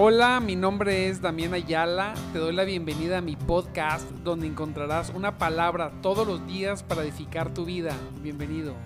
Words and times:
Hola, 0.00 0.38
mi 0.38 0.54
nombre 0.54 1.08
es 1.08 1.20
Damián 1.20 1.54
Ayala. 1.54 2.14
Te 2.32 2.38
doy 2.38 2.54
la 2.54 2.62
bienvenida 2.62 3.18
a 3.18 3.20
mi 3.20 3.34
podcast 3.34 4.08
donde 4.22 4.46
encontrarás 4.46 5.10
una 5.10 5.38
palabra 5.38 5.90
todos 6.02 6.24
los 6.24 6.46
días 6.46 6.84
para 6.84 7.02
edificar 7.02 7.52
tu 7.52 7.64
vida. 7.64 7.96
Bienvenido. 8.22 8.76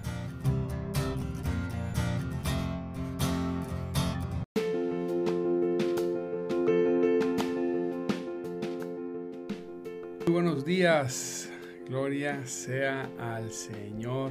Muy 10.24 10.32
buenos 10.32 10.64
días. 10.64 11.50
Gloria 11.90 12.46
sea 12.46 13.10
al 13.20 13.52
Señor 13.52 14.30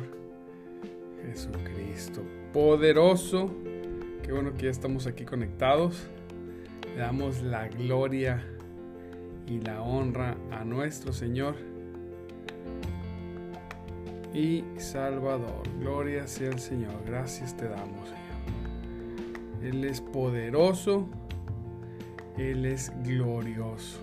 Jesucristo. 1.28 2.24
Poderoso. 2.52 3.54
Qué 4.24 4.32
bueno 4.32 4.56
que 4.58 4.64
ya 4.64 4.72
estamos 4.72 5.06
aquí 5.06 5.26
conectados. 5.26 6.10
Le 6.96 7.02
damos 7.02 7.42
la 7.42 7.68
gloria 7.68 8.44
y 9.48 9.60
la 9.60 9.82
honra 9.82 10.36
a 10.52 10.64
nuestro 10.64 11.14
Señor 11.14 11.56
y 14.34 14.64
Salvador. 14.78 15.64
Gloria 15.80 16.28
sea 16.28 16.50
el 16.50 16.60
Señor. 16.60 16.94
Gracias 17.06 17.56
te 17.56 17.68
damos, 17.68 18.10
Señor. 18.10 18.22
Él 19.64 19.84
es 19.84 20.02
poderoso. 20.02 21.08
Él 22.38 22.66
es 22.66 22.92
glorioso. 23.04 24.00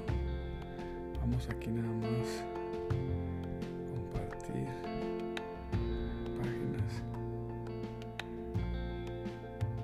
Vamos 1.21 1.49
aquí 1.49 1.71
nada 1.71 1.89
más. 1.89 2.45
Compartir. 3.91 4.69
Páginas. 6.39 7.03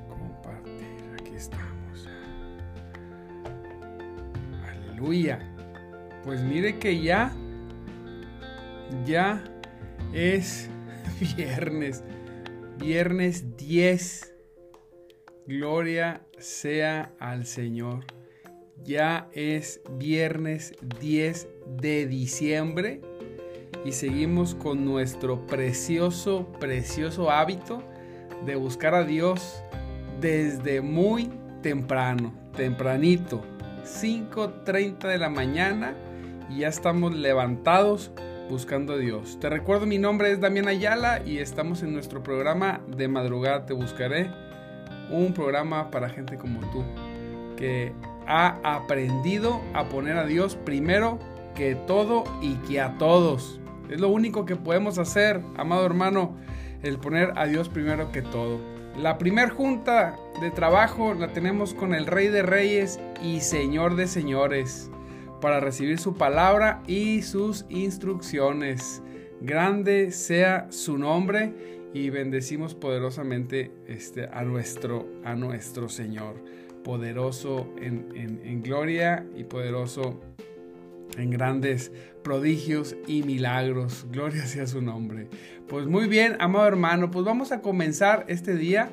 Compartir. 0.09 1.21
Aquí 1.21 1.35
estamos. 1.35 1.74
Pues 6.25 6.43
mire 6.43 6.79
que 6.79 7.01
ya, 7.03 7.33
ya 9.05 9.45
es 10.15 10.71
viernes. 11.37 12.03
Viernes 12.79 13.57
10. 13.57 14.35
Gloria 15.47 16.23
sea 16.39 17.13
al 17.19 17.45
Señor. 17.45 18.05
Ya 18.83 19.29
es 19.33 19.81
viernes 19.99 20.73
10 20.99 21.49
de 21.81 22.07
diciembre 22.07 23.03
y 23.85 23.93
seguimos 23.93 24.55
con 24.55 24.85
nuestro 24.85 25.47
precioso, 25.47 26.51
precioso 26.59 27.31
hábito 27.31 27.83
de 28.47 28.57
buscar 28.57 28.95
a 28.95 29.05
Dios 29.05 29.63
desde 30.21 30.81
muy 30.81 31.31
temprano, 31.63 32.35
tempranito 32.57 33.54
5.30 33.85 35.09
de 35.09 35.19
la 35.19 35.29
mañana 35.29 35.95
y 36.51 36.61
ya 36.61 36.69
estamos 36.69 37.15
levantados 37.15 38.11
buscando 38.49 38.95
a 38.95 38.97
Dios. 38.97 39.39
Te 39.41 39.49
recuerdo, 39.49 39.87
mi 39.87 39.99
nombre 39.99 40.33
es 40.33 40.41
Damián 40.41 40.69
Ayala 40.69 41.23
y 41.25 41.39
estamos 41.39 41.83
en 41.83 41.93
nuestro 41.93 42.23
programa 42.23 42.81
de 42.89 43.09
madrugada 43.09 43.67
Te 43.67 43.75
Buscaré, 43.75 44.31
un 45.11 45.33
programa 45.35 45.91
para 45.91 46.09
gente 46.09 46.37
como 46.37 46.61
tú, 46.71 46.83
que 47.57 47.93
ha 48.27 48.59
aprendido 48.65 49.61
a 49.75 49.85
poner 49.85 50.17
a 50.17 50.25
Dios 50.25 50.57
primero 50.57 51.19
que 51.55 51.75
todo 51.75 52.25
y 52.41 52.55
que 52.67 52.81
a 52.81 52.97
todos. 52.99 53.61
Es 53.91 54.01
lo 54.01 54.09
único 54.09 54.47
que 54.47 54.57
podemos 54.57 54.99
hacer, 54.99 55.43
amado 55.57 55.85
hermano, 55.85 56.37
el 56.83 56.99
poner 56.99 57.33
a 57.37 57.47
Dios 57.47 57.69
primero 57.69 58.13
que 58.13 58.23
todo. 58.23 58.74
La 58.97 59.19
primer 59.19 59.51
junta 59.51 60.17
de 60.41 60.53
trabajo 60.53 61.15
la 61.15 61.33
tenemos 61.33 61.75
con 61.75 61.95
el 61.95 62.07
Rey 62.07 62.29
de 62.29 62.43
Reyes 62.43 63.01
y 63.21 63.41
Señor 63.41 63.97
de 63.97 64.07
Señores 64.07 64.89
para 65.41 65.59
recibir 65.59 65.99
su 65.99 66.15
palabra 66.15 66.81
y 66.87 67.23
sus 67.23 67.67
instrucciones. 67.69 69.03
Grande 69.41 70.13
sea 70.13 70.69
su 70.71 70.97
nombre 70.97 71.53
y 71.93 72.11
bendecimos 72.11 72.77
poderosamente 72.77 73.73
este, 73.89 74.29
a, 74.33 74.45
nuestro, 74.45 75.09
a 75.25 75.35
nuestro 75.35 75.89
Señor, 75.89 76.37
poderoso 76.85 77.69
en, 77.81 78.13
en 78.15 78.63
gloria 78.63 79.27
y 79.35 79.43
poderoso 79.43 80.21
en 80.39 80.54
grandes 81.17 81.93
prodigios 82.23 82.97
y 83.07 83.23
milagros. 83.23 84.07
Gloria 84.11 84.47
sea 84.47 84.67
su 84.67 84.83
nombre. 84.83 85.29
Pues 85.69 85.87
muy 85.87 86.09
bien, 86.09 86.37
amado 86.41 86.67
hermano, 86.67 87.11
pues 87.11 87.25
vamos 87.25 87.53
a 87.53 87.61
comenzar 87.61 88.25
este 88.29 88.57
día. 88.57 88.91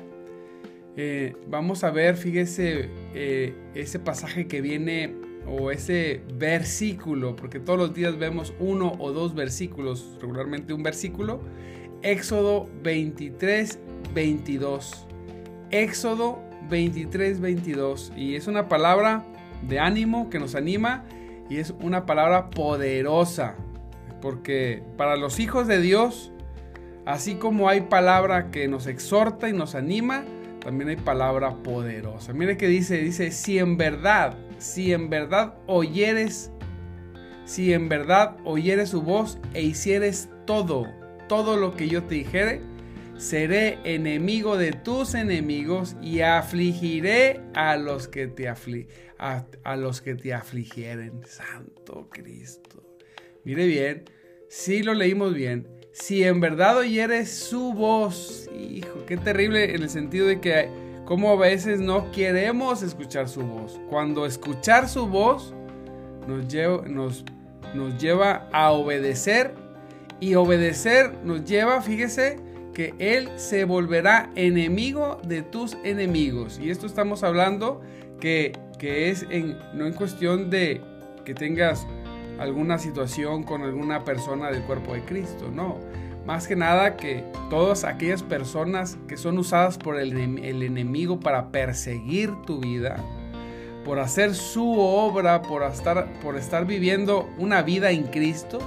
Eh, 0.96 1.34
vamos 1.48 1.84
a 1.84 1.90
ver, 1.90 2.16
fíjese, 2.16 2.90
eh, 3.14 3.54
ese 3.74 3.98
pasaje 3.98 4.46
que 4.46 4.60
viene 4.60 5.14
o 5.46 5.70
ese 5.70 6.22
versículo, 6.34 7.34
porque 7.34 7.58
todos 7.58 7.78
los 7.78 7.94
días 7.94 8.18
vemos 8.18 8.54
uno 8.60 8.92
o 8.98 9.12
dos 9.12 9.34
versículos, 9.34 10.18
regularmente 10.20 10.72
un 10.72 10.82
versículo. 10.82 11.40
Éxodo 12.02 12.68
23, 12.82 13.78
22. 14.14 15.06
Éxodo 15.70 16.42
23, 16.68 17.40
22. 17.40 18.12
Y 18.16 18.34
es 18.34 18.46
una 18.46 18.68
palabra 18.68 19.24
de 19.68 19.78
ánimo 19.78 20.28
que 20.28 20.38
nos 20.38 20.54
anima 20.54 21.04
y 21.52 21.58
es 21.58 21.74
una 21.82 22.06
palabra 22.06 22.48
poderosa, 22.48 23.56
porque 24.22 24.82
para 24.96 25.16
los 25.16 25.38
hijos 25.38 25.66
de 25.66 25.82
Dios, 25.82 26.32
así 27.04 27.34
como 27.34 27.68
hay 27.68 27.82
palabra 27.82 28.50
que 28.50 28.68
nos 28.68 28.86
exhorta 28.86 29.50
y 29.50 29.52
nos 29.52 29.74
anima, 29.74 30.24
también 30.60 30.88
hay 30.88 30.96
palabra 30.96 31.56
poderosa. 31.62 32.32
Mire 32.32 32.56
que 32.56 32.68
dice, 32.68 32.96
dice, 33.02 33.32
si 33.32 33.58
en 33.58 33.76
verdad, 33.76 34.34
si 34.56 34.94
en 34.94 35.10
verdad 35.10 35.54
oyeres, 35.66 36.50
si 37.44 37.74
en 37.74 37.90
verdad 37.90 38.38
oyeres 38.44 38.88
su 38.88 39.02
voz 39.02 39.38
e 39.52 39.60
hicieres 39.60 40.30
todo, 40.46 40.86
todo 41.28 41.58
lo 41.58 41.76
que 41.76 41.86
yo 41.88 42.04
te 42.04 42.14
dijere, 42.14 42.62
seré 43.22 43.78
enemigo 43.84 44.56
de 44.56 44.72
tus 44.72 45.14
enemigos 45.14 45.94
y 46.02 46.20
afligiré 46.22 47.40
a 47.54 47.76
los 47.76 48.08
que 48.08 48.26
te, 48.26 48.48
a, 48.48 49.76
los 49.76 50.00
que 50.00 50.16
te 50.16 50.34
afligieren. 50.34 51.20
Santo 51.24 52.08
Cristo. 52.10 52.82
Mire 53.44 53.66
bien, 53.66 54.04
si 54.48 54.82
lo 54.82 54.92
leímos 54.94 55.34
bien. 55.34 55.68
Si 55.92 56.24
en 56.24 56.40
verdad 56.40 56.78
oyeres 56.78 57.30
su 57.30 57.74
voz, 57.74 58.50
hijo, 58.58 59.04
qué 59.06 59.16
terrible 59.16 59.74
en 59.74 59.82
el 59.82 59.90
sentido 59.90 60.26
de 60.26 60.40
que 60.40 60.68
como 61.04 61.30
a 61.32 61.36
veces 61.36 61.80
no 61.80 62.10
queremos 62.10 62.82
escuchar 62.82 63.28
su 63.28 63.42
voz. 63.42 63.78
Cuando 63.88 64.26
escuchar 64.26 64.88
su 64.88 65.06
voz 65.06 65.54
nos 66.26 66.48
lleva, 66.48 66.88
nos, 66.88 67.24
nos 67.74 68.00
lleva 68.02 68.48
a 68.52 68.72
obedecer 68.72 69.54
y 70.18 70.34
obedecer 70.34 71.12
nos 71.24 71.44
lleva, 71.44 71.82
fíjese, 71.82 72.51
que 72.72 72.94
Él 72.98 73.30
se 73.36 73.64
volverá 73.64 74.30
enemigo 74.34 75.20
de 75.24 75.42
tus 75.42 75.76
enemigos. 75.84 76.58
Y 76.62 76.70
esto 76.70 76.86
estamos 76.86 77.22
hablando 77.22 77.80
que, 78.20 78.52
que 78.78 79.10
es 79.10 79.26
en, 79.30 79.58
no 79.74 79.86
en 79.86 79.92
cuestión 79.92 80.50
de 80.50 80.80
que 81.24 81.34
tengas 81.34 81.86
alguna 82.38 82.78
situación 82.78 83.42
con 83.42 83.62
alguna 83.62 84.04
persona 84.04 84.50
del 84.50 84.62
cuerpo 84.62 84.94
de 84.94 85.04
Cristo, 85.04 85.50
no. 85.52 85.78
Más 86.26 86.46
que 86.46 86.54
nada 86.54 86.96
que 86.96 87.24
todas 87.50 87.84
aquellas 87.84 88.22
personas 88.22 88.96
que 89.08 89.16
son 89.16 89.38
usadas 89.38 89.76
por 89.76 89.98
el, 89.98 90.16
el 90.38 90.62
enemigo 90.62 91.18
para 91.18 91.50
perseguir 91.50 92.30
tu 92.46 92.60
vida, 92.60 92.96
por 93.84 93.98
hacer 93.98 94.34
su 94.34 94.78
obra, 94.78 95.42
por 95.42 95.64
estar, 95.64 96.12
por 96.20 96.36
estar 96.36 96.64
viviendo 96.64 97.28
una 97.38 97.62
vida 97.62 97.90
en 97.90 98.04
Cristo, 98.04 98.60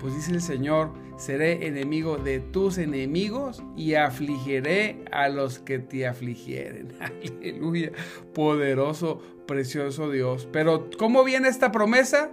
pues 0.00 0.14
dice 0.16 0.32
el 0.32 0.42
Señor, 0.42 0.90
seré 1.18 1.66
enemigo 1.66 2.16
de 2.16 2.38
tus 2.38 2.78
enemigos 2.78 3.62
y 3.76 3.94
afligiré 3.94 5.04
a 5.10 5.28
los 5.28 5.58
que 5.58 5.78
te 5.80 6.06
afligieren. 6.06 6.92
Aleluya, 7.40 7.92
poderoso, 8.32 9.20
precioso 9.46 10.10
Dios. 10.10 10.48
Pero 10.52 10.88
¿cómo 10.96 11.24
viene 11.24 11.48
esta 11.48 11.72
promesa? 11.72 12.30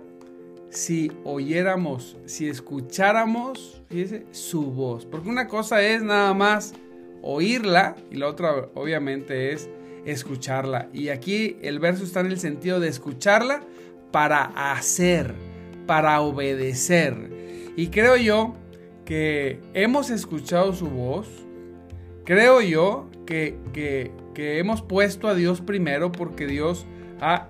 Si 0.70 1.12
oyéramos, 1.24 2.18
si 2.26 2.48
escucháramos, 2.48 3.82
fíjese, 3.90 4.26
su 4.32 4.72
voz. 4.72 5.06
Porque 5.06 5.30
una 5.30 5.48
cosa 5.48 5.82
es 5.82 6.04
nada 6.04 6.34
más 6.34 6.74
oírla 7.22 7.96
y 8.12 8.18
la 8.18 8.28
otra 8.28 8.70
obviamente 8.76 9.52
es 9.52 9.68
escucharla. 10.06 10.90
Y 10.94 11.10
aquí 11.10 11.58
el 11.62 11.80
verso 11.80 12.04
está 12.04 12.20
en 12.20 12.28
el 12.28 12.40
sentido 12.40 12.80
de 12.80 12.90
escucharla 12.90 13.62
para 14.12 14.44
hacer, 14.72 15.34
para 15.88 16.22
obedecer. 16.22 17.74
Y 17.76 17.88
creo 17.88 18.16
yo 18.16 18.56
que 19.06 19.62
hemos 19.74 20.10
escuchado 20.10 20.74
su 20.74 20.88
voz. 20.88 21.28
Creo 22.26 22.62
yo 22.62 23.08
que, 23.26 23.58
que, 23.72 24.12
hemos 24.60 24.82
puesto 24.82 25.28
a 25.28 25.36
Dios 25.36 25.62
primero 25.62 26.12
porque 26.12 26.48
Dios 26.48 26.86
ha, 27.22 27.50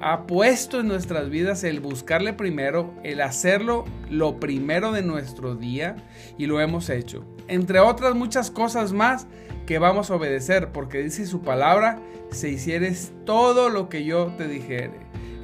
ha 0.00 0.26
puesto 0.26 0.80
en 0.80 0.88
nuestras 0.88 1.28
vidas 1.28 1.64
el 1.64 1.80
buscarle 1.80 2.32
primero, 2.32 2.94
el 3.02 3.20
hacerlo 3.20 3.84
lo 4.08 4.38
primero 4.40 4.92
de 4.92 5.02
nuestro 5.02 5.56
día 5.56 5.96
y 6.38 6.46
lo 6.46 6.60
hemos 6.60 6.88
hecho. 6.88 7.24
entre 7.48 7.80
otras 7.80 8.14
muchas 8.14 8.50
cosas 8.50 8.92
más 8.92 9.26
que 9.66 9.78
vamos 9.78 10.10
a 10.10 10.14
obedecer, 10.14 10.72
porque 10.72 11.02
dice 11.02 11.26
su 11.26 11.42
palabra, 11.42 12.00
se 12.30 12.48
hicieres 12.48 13.12
todo 13.26 13.68
lo 13.68 13.90
que 13.90 14.02
yo 14.04 14.32
te 14.38 14.48
dijere. 14.48 14.94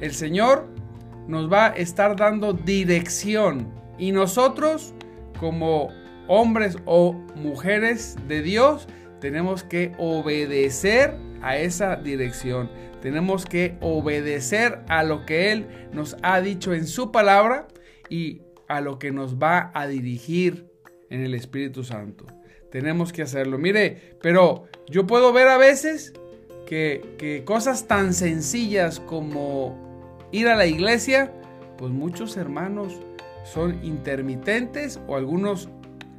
El 0.01 0.13
Señor 0.13 0.67
nos 1.27 1.51
va 1.51 1.67
a 1.67 1.69
estar 1.75 2.15
dando 2.15 2.53
dirección 2.53 3.67
y 3.99 4.11
nosotros 4.11 4.95
como 5.39 5.89
hombres 6.27 6.77
o 6.85 7.13
mujeres 7.35 8.15
de 8.27 8.41
Dios 8.41 8.87
tenemos 9.19 9.63
que 9.63 9.93
obedecer 9.97 11.15
a 11.41 11.57
esa 11.57 11.95
dirección. 11.95 12.69
Tenemos 13.01 13.45
que 13.45 13.77
obedecer 13.81 14.79
a 14.87 15.03
lo 15.03 15.25
que 15.25 15.51
Él 15.51 15.67
nos 15.91 16.17
ha 16.21 16.41
dicho 16.41 16.73
en 16.73 16.87
su 16.87 17.11
palabra 17.11 17.67
y 18.09 18.41
a 18.67 18.81
lo 18.81 18.99
que 18.99 19.11
nos 19.11 19.37
va 19.37 19.71
a 19.73 19.87
dirigir 19.87 20.67
en 21.09 21.21
el 21.21 21.33
Espíritu 21.33 21.83
Santo. 21.83 22.25
Tenemos 22.71 23.13
que 23.13 23.21
hacerlo. 23.21 23.57
Mire, 23.57 24.17
pero 24.21 24.65
yo 24.89 25.07
puedo 25.07 25.31
ver 25.33 25.47
a 25.47 25.57
veces 25.57 26.13
que, 26.65 27.43
cosas 27.45 27.87
tan 27.87 28.13
sencillas 28.13 28.99
como 28.99 30.27
ir 30.31 30.47
a 30.47 30.55
la 30.55 30.65
iglesia, 30.65 31.31
pues 31.77 31.91
muchos 31.91 32.37
hermanos 32.37 32.99
son 33.45 33.79
intermitentes 33.83 34.99
o 35.07 35.15
algunos 35.15 35.69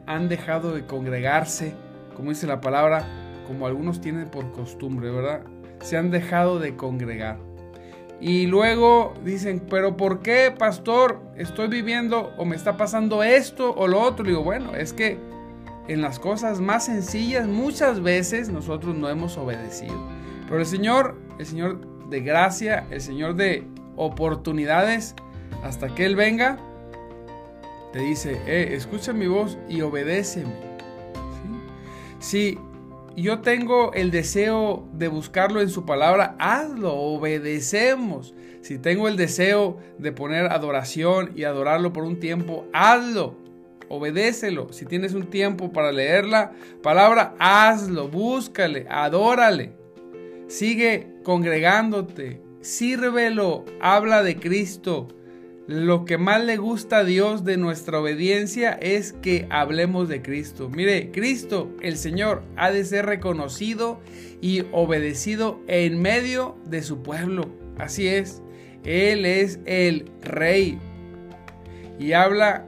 han 0.06 0.28
dejado 0.28 0.72
de 0.72 0.86
congregarse, 0.86 1.74
como 2.14 2.30
dice 2.30 2.46
la 2.46 2.60
palabra, 2.60 3.04
como 3.46 3.66
algunos 3.66 4.00
tienen 4.00 4.28
por 4.28 4.52
costumbre, 4.52 5.10
¿verdad? 5.10 5.42
Se 5.80 5.96
han 5.96 6.10
dejado 6.10 6.58
de 6.58 6.76
congregar. 6.76 7.38
Y 8.20 8.46
luego 8.46 9.12
dicen, 9.24 9.62
pero 9.68 9.96
¿por 9.96 10.20
qué, 10.20 10.54
pastor? 10.56 11.20
Estoy 11.36 11.68
viviendo 11.68 12.32
o 12.38 12.44
me 12.44 12.56
está 12.56 12.76
pasando 12.76 13.22
esto 13.22 13.74
o 13.74 13.88
lo 13.88 14.00
otro. 14.00 14.24
Y 14.24 14.28
digo, 14.30 14.42
bueno, 14.42 14.74
es 14.74 14.92
que 14.92 15.18
en 15.88 16.00
las 16.00 16.18
cosas 16.18 16.60
más 16.60 16.86
sencillas 16.86 17.46
muchas 17.46 18.02
veces 18.02 18.48
nosotros 18.48 18.94
no 18.94 19.08
hemos 19.10 19.36
obedecido. 19.36 19.94
Pero 20.46 20.60
el 20.60 20.66
Señor, 20.66 21.16
el 21.38 21.46
Señor 21.46 22.08
de 22.08 22.20
gracia, 22.20 22.86
el 22.90 23.00
Señor 23.00 23.34
de 23.34 23.66
oportunidades, 23.96 25.14
hasta 25.62 25.94
que 25.94 26.06
Él 26.06 26.16
venga, 26.16 26.58
dice, 28.00 28.40
eh, 28.46 28.70
escucha 28.72 29.12
mi 29.12 29.26
voz 29.26 29.58
y 29.68 29.80
obedéceme. 29.80 30.52
Si 32.18 32.58
yo 33.16 33.40
tengo 33.40 33.92
el 33.94 34.10
deseo 34.10 34.86
de 34.92 35.08
buscarlo 35.08 35.60
en 35.60 35.70
su 35.70 35.86
palabra, 35.86 36.36
hazlo, 36.38 36.94
obedecemos. 36.94 38.34
Si 38.60 38.78
tengo 38.78 39.08
el 39.08 39.16
deseo 39.16 39.78
de 39.98 40.12
poner 40.12 40.46
adoración 40.52 41.32
y 41.34 41.44
adorarlo 41.44 41.92
por 41.92 42.04
un 42.04 42.20
tiempo, 42.20 42.66
hazlo, 42.72 43.36
obedécelo. 43.88 44.72
Si 44.72 44.84
tienes 44.84 45.14
un 45.14 45.30
tiempo 45.30 45.72
para 45.72 45.92
leer 45.92 46.26
la 46.26 46.52
palabra, 46.82 47.34
hazlo, 47.38 48.08
búscale, 48.08 48.86
adórale. 48.90 49.72
Sigue 50.48 51.14
congregándote, 51.22 52.42
sírvelo, 52.60 53.64
habla 53.80 54.22
de 54.22 54.36
Cristo. 54.36 55.08
Lo 55.66 56.04
que 56.04 56.16
más 56.16 56.44
le 56.44 56.58
gusta 56.58 56.98
a 56.98 57.04
Dios 57.04 57.44
de 57.44 57.56
nuestra 57.56 57.98
obediencia 57.98 58.72
es 58.74 59.12
que 59.14 59.48
hablemos 59.50 60.08
de 60.08 60.22
Cristo. 60.22 60.68
Mire, 60.68 61.10
Cristo, 61.10 61.72
el 61.82 61.96
Señor, 61.96 62.44
ha 62.56 62.70
de 62.70 62.84
ser 62.84 63.06
reconocido 63.06 64.00
y 64.40 64.64
obedecido 64.70 65.60
en 65.66 66.00
medio 66.00 66.56
de 66.66 66.82
su 66.82 67.02
pueblo. 67.02 67.50
Así 67.78 68.06
es, 68.06 68.42
Él 68.84 69.26
es 69.26 69.58
el 69.66 70.08
Rey. 70.22 70.78
Y 71.98 72.12
habla, 72.12 72.64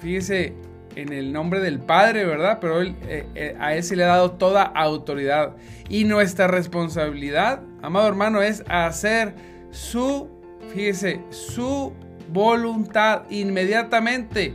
fíjese, 0.00 0.52
en 0.96 1.14
el 1.14 1.32
nombre 1.32 1.60
del 1.60 1.78
Padre, 1.78 2.26
¿verdad? 2.26 2.58
Pero 2.60 2.82
él, 2.82 2.94
eh, 3.08 3.26
eh, 3.34 3.56
a 3.58 3.74
Él 3.74 3.82
se 3.82 3.96
le 3.96 4.04
ha 4.04 4.08
dado 4.08 4.32
toda 4.32 4.64
autoridad. 4.64 5.56
Y 5.88 6.04
nuestra 6.04 6.46
responsabilidad, 6.46 7.62
amado 7.80 8.06
hermano, 8.06 8.42
es 8.42 8.62
hacer 8.68 9.34
su, 9.70 10.28
fíjese, 10.74 11.20
su 11.30 11.94
voluntad 12.34 13.22
inmediatamente, 13.30 14.52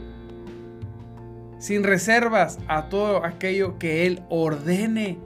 sin 1.60 1.84
reservas 1.84 2.60
a 2.68 2.90
todo 2.90 3.26
aquello 3.26 3.80
que 3.80 4.06
Él 4.06 4.22
ordene. 4.30 5.18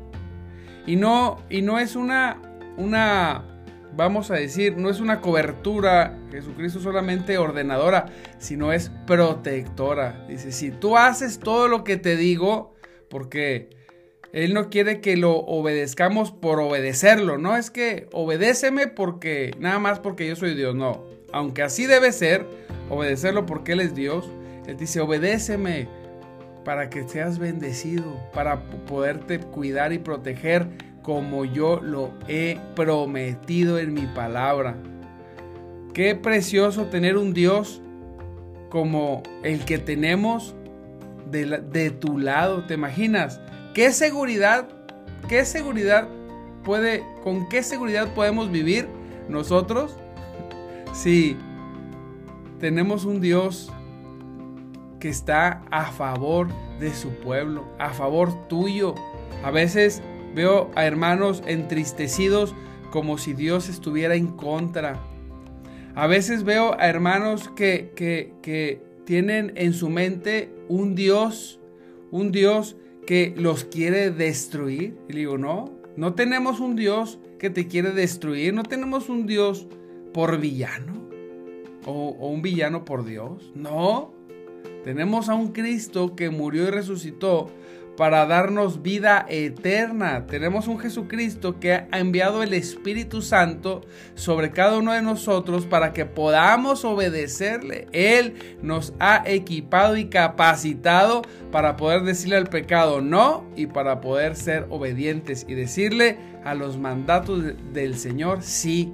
Y 0.86 0.96
no, 0.96 1.42
y 1.50 1.64
no 1.64 1.80
es 1.80 1.96
una, 1.96 2.40
una, 2.78 3.44
vamos 3.96 4.30
a 4.30 4.36
decir, 4.36 4.78
no 4.78 4.90
es 4.90 5.00
una 5.00 5.20
cobertura, 5.20 6.16
Jesucristo 6.32 6.80
solamente 6.80 7.40
ordenadora, 7.40 8.06
sino 8.38 8.72
es 8.72 8.92
protectora. 9.08 10.24
Dice, 10.30 10.52
si 10.52 10.70
tú 10.70 10.96
haces 10.96 11.40
todo 11.40 11.68
lo 11.68 11.84
que 11.84 11.98
te 11.98 12.16
digo, 12.16 12.76
porque 13.10 13.70
Él 14.32 14.54
no 14.54 14.70
quiere 14.70 15.02
que 15.02 15.18
lo 15.18 15.38
obedezcamos 15.38 16.32
por 16.32 16.60
obedecerlo, 16.60 17.40
no 17.40 17.58
es 17.58 17.72
que 17.72 18.10
obedéceme 18.12 18.86
porque, 18.88 19.56
nada 19.58 19.80
más 19.80 20.00
porque 20.00 20.28
yo 20.28 20.36
soy 20.36 20.54
Dios, 20.54 20.76
no 20.76 21.13
aunque 21.34 21.64
así 21.64 21.86
debe 21.88 22.12
ser, 22.12 22.46
obedecerlo 22.90 23.46
porque 23.46 23.74
Él 23.74 23.82
es 23.82 23.94
Dios. 23.94 24.30
Él 24.68 24.78
dice, 24.78 25.02
obedéceme 25.02 25.90
para 26.64 26.90
que 26.90 27.08
seas 27.08 27.40
bendecido, 27.40 28.06
para 28.34 28.64
poderte 28.86 29.40
cuidar 29.40 29.92
y 29.92 30.00
proteger 30.00 30.70
como 31.02 31.44
yo 31.44 31.82
lo 31.82 32.14
he 32.30 32.58
prometido 32.76 33.80
en 33.80 33.94
mi 33.94 34.06
palabra. 34.08 34.78
Qué 35.94 36.16
precioso 36.16 36.86
tener 36.86 37.18
un 37.18 37.34
Dios 37.34 37.82
como 38.70 39.22
el 39.44 39.66
que 39.66 39.78
tenemos 39.78 40.56
de, 41.30 41.46
de, 41.46 41.92
tu 41.92 42.18
lado. 42.18 42.66
¿Te 42.66 42.76
imaginas? 42.76 43.42
¿Qué 43.74 43.92
seguridad? 43.92 44.70
¿Qué 45.28 45.46
seguridad 45.46 46.08
puede, 46.64 47.04
con 47.24 47.50
qué 47.50 47.64
seguridad 47.64 48.14
podemos 48.14 48.50
vivir 48.52 48.88
nosotros 49.28 49.98
Sí, 50.94 51.36
tenemos 52.60 53.04
un 53.04 53.20
Dios 53.20 53.72
que 55.00 55.10
está 55.10 55.64
a 55.72 55.92
favor 55.92 56.48
de 56.80 56.94
su 56.94 57.10
pueblo, 57.16 57.66
a 57.80 57.90
favor 57.90 58.48
tuyo. 58.48 58.94
A 59.44 59.50
veces 59.50 60.04
veo 60.36 60.70
a 60.76 60.86
hermanos 60.86 61.42
entristecidos 61.48 62.54
como 62.92 63.18
si 63.18 63.34
Dios 63.34 63.70
estuviera 63.70 64.14
en 64.14 64.28
contra. 64.28 65.00
A 65.96 66.06
veces 66.06 66.44
veo 66.44 66.80
a 66.80 66.88
hermanos 66.88 67.50
que, 67.56 67.92
que, 67.96 68.94
tienen 69.06 69.52
en 69.56 69.74
su 69.74 69.90
mente 69.90 70.50
un 70.70 70.96
Dios, 70.96 71.60
un 72.12 72.32
Dios 72.32 72.78
que 73.06 73.34
los 73.36 73.66
quiere 73.66 74.12
destruir. 74.12 74.96
Y 75.10 75.14
digo, 75.14 75.38
no, 75.38 75.74
no 75.98 76.14
tenemos 76.14 76.62
un 76.62 76.78
Dios 76.78 77.20
que 77.40 77.50
te 77.50 77.68
quiere 77.68 77.92
destruir, 77.92 78.54
no 78.54 78.64
tenemos 78.64 79.10
un 79.10 79.26
Dios 79.28 79.68
por 80.14 80.40
villano? 80.40 81.04
¿O, 81.86 82.10
un 82.30 82.42
villano 82.42 82.86
por 82.86 83.04
Dios? 83.04 83.52
No. 83.56 84.14
Tenemos 84.84 85.30
a 85.30 85.34
un 85.34 85.52
Cristo 85.52 86.16
que 86.16 86.30
murió 86.30 86.68
y 86.68 86.72
resucitó 86.72 87.50
para 87.98 88.26
darnos 88.26 88.82
vida 88.82 89.26
eterna. 89.30 90.26
Tenemos 90.26 90.68
un 90.68 90.80
Jesucristo 90.80 91.60
que 91.60 91.74
ha 91.74 91.88
enviado 92.00 92.44
el 92.44 92.54
Espíritu 92.54 93.22
Santo 93.22 93.82
sobre 94.16 94.52
cada 94.52 94.78
uno 94.78 94.94
de 94.94 95.02
nosotros 95.02 95.66
para 95.66 95.94
que 95.94 96.06
podamos 96.06 96.86
obedecerle. 96.86 97.88
Él 97.92 98.58
nos 98.62 98.94
ha 99.00 99.24
equipado 99.26 99.96
y 99.98 100.06
capacitado 100.06 101.22
para 101.52 101.78
poder 101.78 102.04
decirle 102.04 102.38
al 102.38 102.48
pecado 102.48 103.02
no 103.02 103.46
y 103.56 103.68
para 103.68 104.02
poder 104.02 104.36
ser 104.36 104.66
obedientes 104.70 105.46
y 105.48 105.54
decirle 105.54 106.18
a 106.44 106.56
los 106.56 106.78
mandatos 106.78 107.44
del 107.74 107.96
Señor 107.96 108.42
sí. 108.42 108.92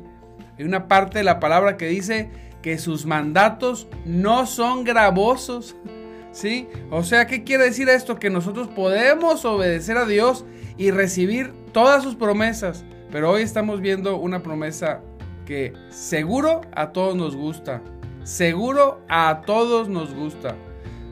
Hay 0.60 0.66
una 0.66 0.90
parte 0.90 1.20
de 1.20 1.24
la 1.24 1.40
palabra 1.40 1.78
que 1.78 1.88
dice 1.88 2.30
que 2.62 2.78
sus 2.78 3.06
mandatos 3.06 3.88
no 4.06 4.46
son 4.46 4.84
gravosos. 4.84 5.78
¿Sí? 6.32 6.68
O 6.92 7.04
sea, 7.04 7.26
¿qué 7.26 7.44
quiere 7.44 7.64
decir 7.64 7.88
esto? 7.90 8.20
Que 8.20 8.30
nosotros 8.30 8.68
podemos 8.68 9.46
obedecer 9.46 9.98
a 9.98 10.06
Dios 10.06 10.46
y 10.78 10.92
recibir 10.92 11.54
todas 11.72 12.04
sus 12.04 12.16
promesas. 12.16 12.84
Pero 13.10 13.32
hoy 13.32 13.42
estamos 13.42 13.80
viendo 13.80 14.18
una 14.18 14.44
promesa 14.44 15.02
que 15.46 15.74
seguro 15.90 16.62
a 16.76 16.92
todos 16.92 17.16
nos 17.16 17.38
gusta. 17.38 17.82
Seguro 18.24 19.02
a 19.08 19.42
todos 19.46 19.88
nos 19.88 20.14
gusta. 20.14 20.56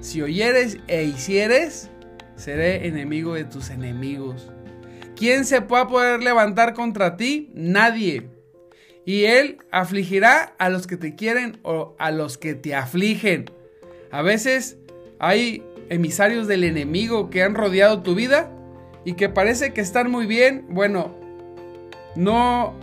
Si 0.02 0.22
oyeres 0.22 0.78
e 0.88 1.06
hicieres, 1.06 1.90
seré 2.36 2.86
enemigo 2.86 3.34
de 3.34 3.46
tus 3.46 3.70
enemigos. 3.70 4.52
¿Quién 5.16 5.46
se 5.46 5.62
puede 5.62 5.86
poder 5.86 6.22
levantar 6.22 6.74
contra 6.74 7.16
ti? 7.16 7.50
Nadie 7.56 8.37
y 9.08 9.24
Él 9.24 9.60
afligirá 9.72 10.54
a 10.58 10.68
los 10.68 10.86
que 10.86 10.98
te 10.98 11.16
quieren 11.16 11.60
o 11.64 11.96
a 11.98 12.12
los 12.12 12.38
que 12.38 12.56
te 12.56 12.76
afligen. 12.76 13.50
A 14.12 14.22
veces 14.22 14.78
hay 15.18 15.64
emisarios 15.88 16.46
del 16.46 16.66
enemigo 16.66 17.30
que 17.30 17.42
han 17.42 17.56
rodeado 17.56 18.02
tu 18.02 18.16
vida 18.16 18.52
y 19.06 19.14
que 19.14 19.30
parece 19.30 19.72
que 19.72 19.80
están 19.80 20.12
muy 20.12 20.26
bien. 20.26 20.66
Bueno, 20.68 21.16
no 22.18 22.74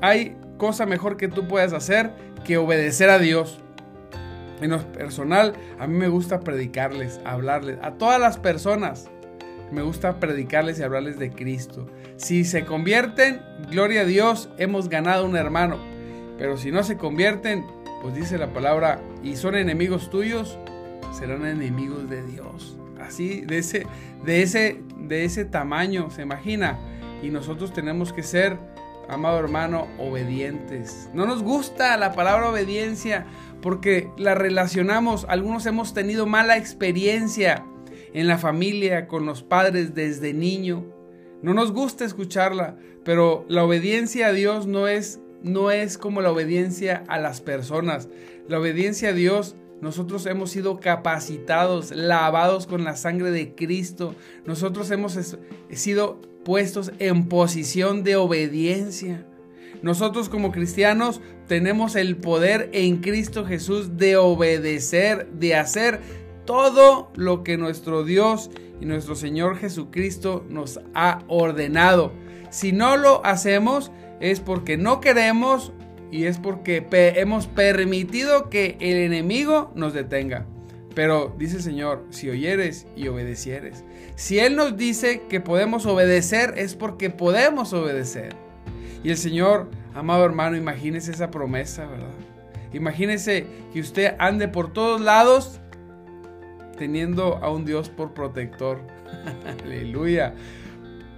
hay 0.00 0.34
cosa 0.56 0.86
mejor 0.86 1.18
que 1.18 1.28
tú 1.28 1.46
puedas 1.46 1.74
hacer 1.74 2.10
que 2.46 2.56
obedecer 2.56 3.10
a 3.10 3.18
Dios. 3.18 3.60
En 4.62 4.70
lo 4.70 4.78
personal, 4.92 5.52
a 5.78 5.86
mí 5.86 5.94
me 5.94 6.08
gusta 6.08 6.40
predicarles, 6.40 7.20
hablarles, 7.26 7.76
a 7.82 7.98
todas 7.98 8.18
las 8.18 8.38
personas. 8.38 9.10
Me 9.70 9.82
gusta 9.82 10.18
predicarles 10.18 10.78
y 10.78 10.82
hablarles 10.82 11.18
de 11.18 11.30
Cristo. 11.30 11.86
Si 12.16 12.44
se 12.44 12.64
convierten, 12.64 13.40
gloria 13.70 14.02
a 14.02 14.04
Dios, 14.04 14.48
hemos 14.58 14.88
ganado 14.88 15.26
un 15.26 15.36
hermano. 15.36 15.78
Pero 16.38 16.56
si 16.56 16.70
no 16.70 16.82
se 16.82 16.96
convierten, 16.96 17.66
pues 18.02 18.14
dice 18.14 18.38
la 18.38 18.52
palabra, 18.52 19.00
y 19.22 19.36
son 19.36 19.56
enemigos 19.56 20.08
tuyos, 20.10 20.58
serán 21.12 21.44
enemigos 21.44 22.08
de 22.08 22.24
Dios. 22.24 22.78
Así, 23.00 23.42
de 23.42 23.58
ese, 23.58 23.86
de 24.24 24.42
ese, 24.42 24.82
de 24.98 25.24
ese 25.24 25.44
tamaño, 25.44 26.10
se 26.10 26.22
imagina. 26.22 26.78
Y 27.22 27.30
nosotros 27.30 27.72
tenemos 27.72 28.12
que 28.12 28.22
ser, 28.22 28.56
amado 29.08 29.38
hermano, 29.38 29.88
obedientes. 29.98 31.08
No 31.12 31.26
nos 31.26 31.42
gusta 31.42 31.96
la 31.96 32.12
palabra 32.12 32.48
obediencia 32.48 33.26
porque 33.60 34.10
la 34.16 34.34
relacionamos, 34.34 35.26
algunos 35.28 35.66
hemos 35.66 35.94
tenido 35.94 36.26
mala 36.26 36.56
experiencia 36.56 37.64
en 38.12 38.26
la 38.26 38.38
familia, 38.38 39.06
con 39.06 39.26
los 39.26 39.42
padres 39.42 39.94
desde 39.94 40.32
niño. 40.32 40.86
No 41.42 41.54
nos 41.54 41.72
gusta 41.72 42.04
escucharla, 42.04 42.76
pero 43.04 43.44
la 43.48 43.64
obediencia 43.64 44.28
a 44.28 44.32
Dios 44.32 44.66
no 44.66 44.88
es, 44.88 45.20
no 45.42 45.70
es 45.70 45.98
como 45.98 46.20
la 46.20 46.32
obediencia 46.32 47.04
a 47.08 47.18
las 47.18 47.40
personas. 47.40 48.08
La 48.48 48.58
obediencia 48.58 49.10
a 49.10 49.12
Dios, 49.12 49.56
nosotros 49.80 50.26
hemos 50.26 50.50
sido 50.50 50.80
capacitados, 50.80 51.92
lavados 51.92 52.66
con 52.66 52.84
la 52.84 52.96
sangre 52.96 53.30
de 53.30 53.54
Cristo. 53.54 54.14
Nosotros 54.44 54.90
hemos 54.90 55.18
sido 55.70 56.20
puestos 56.44 56.92
en 56.98 57.28
posición 57.28 58.02
de 58.02 58.16
obediencia. 58.16 59.24
Nosotros 59.82 60.28
como 60.28 60.50
cristianos 60.50 61.20
tenemos 61.46 61.94
el 61.94 62.16
poder 62.16 62.68
en 62.72 62.96
Cristo 62.96 63.44
Jesús 63.44 63.96
de 63.96 64.16
obedecer, 64.16 65.28
de 65.32 65.54
hacer 65.54 66.00
todo 66.48 67.10
lo 67.14 67.44
que 67.44 67.58
nuestro 67.58 68.04
Dios 68.04 68.50
y 68.80 68.86
nuestro 68.86 69.14
Señor 69.14 69.58
Jesucristo 69.58 70.46
nos 70.48 70.80
ha 70.94 71.18
ordenado. 71.28 72.10
Si 72.48 72.72
no 72.72 72.96
lo 72.96 73.22
hacemos 73.26 73.92
es 74.18 74.40
porque 74.40 74.78
no 74.78 75.02
queremos 75.02 75.74
y 76.10 76.24
es 76.24 76.38
porque 76.38 76.86
hemos 76.90 77.48
permitido 77.48 78.48
que 78.48 78.78
el 78.80 78.96
enemigo 78.96 79.70
nos 79.74 79.92
detenga. 79.92 80.46
Pero 80.94 81.34
dice 81.38 81.56
el 81.56 81.62
Señor, 81.62 82.06
si 82.08 82.30
oyeres 82.30 82.86
y 82.96 83.08
obedecieres. 83.08 83.84
Si 84.16 84.38
Él 84.38 84.56
nos 84.56 84.78
dice 84.78 85.24
que 85.28 85.42
podemos 85.42 85.84
obedecer 85.84 86.54
es 86.56 86.74
porque 86.74 87.10
podemos 87.10 87.74
obedecer. 87.74 88.34
Y 89.04 89.10
el 89.10 89.18
Señor, 89.18 89.68
amado 89.94 90.24
hermano, 90.24 90.56
imagínese 90.56 91.10
esa 91.10 91.30
promesa, 91.30 91.84
¿verdad? 91.84 92.08
Imagínese 92.72 93.44
que 93.70 93.80
usted 93.80 94.14
ande 94.18 94.48
por 94.48 94.72
todos 94.72 95.02
lados 95.02 95.60
teniendo 96.78 97.36
a 97.42 97.50
un 97.50 97.64
Dios 97.64 97.90
por 97.90 98.14
protector. 98.14 98.80
Aleluya. 99.64 100.34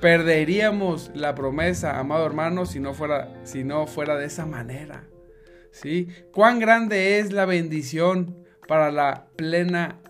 Perderíamos 0.01 1.11
la 1.15 1.35
promesa, 1.35 1.99
amado 1.99 2.25
hermano, 2.25 2.65
si 2.65 2.81
no 2.81 2.95
fuera, 2.95 3.33
si 3.45 3.65
no 3.65 3.87
fuera 3.87 4.17
de 4.17 4.27
esa 4.27 4.47
manera. 4.47 5.05
¿Sí? 5.73 6.09
Cuán 6.33 6.59
grande 6.59 7.19
es 7.19 7.33
la 7.33 7.45
bendición 7.45 8.45
para 8.67 8.91
la 8.91 9.27
plena 9.37 10.01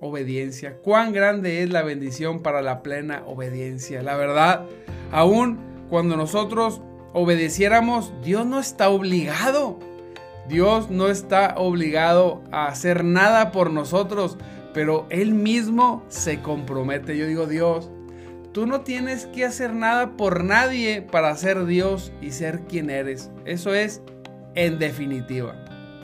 obediencia. 0.00 0.78
Cuán 0.78 1.12
grande 1.12 1.62
es 1.62 1.70
la 1.70 1.82
bendición 1.82 2.42
para 2.42 2.62
la 2.62 2.82
plena 2.82 3.22
obediencia. 3.26 4.02
La 4.02 4.16
verdad, 4.16 4.66
aún 5.12 5.58
cuando 5.90 6.16
nosotros 6.16 6.80
obedeciéramos, 7.12 8.12
Dios 8.22 8.46
no 8.46 8.58
está 8.58 8.88
obligado. 8.88 9.78
Dios 10.48 10.90
no 10.90 11.08
está 11.08 11.54
obligado 11.58 12.42
a 12.50 12.66
hacer 12.66 13.04
nada 13.04 13.52
por 13.52 13.70
nosotros 13.70 14.36
pero 14.72 15.06
Él 15.10 15.34
mismo 15.34 16.04
se 16.08 16.40
compromete. 16.40 17.16
Yo 17.16 17.26
digo, 17.26 17.46
Dios, 17.46 17.90
tú 18.52 18.66
no 18.66 18.82
tienes 18.82 19.26
que 19.26 19.44
hacer 19.44 19.74
nada 19.74 20.16
por 20.16 20.44
nadie 20.44 21.02
para 21.02 21.34
ser 21.36 21.66
Dios 21.66 22.12
y 22.20 22.32
ser 22.32 22.62
quien 22.62 22.90
eres. 22.90 23.30
Eso 23.44 23.74
es 23.74 24.02
en 24.54 24.78
definitiva. 24.78 25.54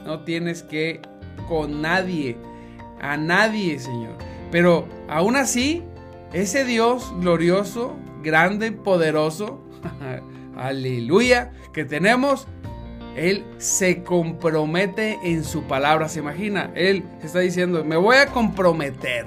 No 0.04 0.24
tienes 0.24 0.62
que 0.62 1.00
con 1.48 1.82
nadie, 1.82 2.36
a 3.00 3.16
nadie, 3.16 3.78
Señor. 3.78 4.16
Pero 4.50 4.88
aún 5.08 5.36
así, 5.36 5.82
ese 6.32 6.64
Dios 6.64 7.12
glorioso, 7.20 7.96
grande, 8.22 8.72
poderoso, 8.72 9.60
aleluya, 10.56 11.52
que 11.72 11.84
tenemos, 11.84 12.48
él 13.16 13.44
se 13.58 14.02
compromete 14.02 15.18
en 15.24 15.42
su 15.42 15.64
palabra. 15.64 16.08
¿Se 16.08 16.20
imagina? 16.20 16.70
Él 16.74 17.04
está 17.22 17.40
diciendo, 17.40 17.84
me 17.84 17.96
voy 17.96 18.16
a 18.16 18.26
comprometer. 18.26 19.26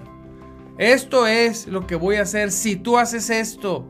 Esto 0.77 1.27
es 1.27 1.67
lo 1.67 1.87
que 1.87 1.95
voy 1.95 2.17
a 2.17 2.21
hacer 2.21 2.51
si 2.51 2.75
tú 2.75 2.97
haces 2.97 3.29
esto. 3.29 3.89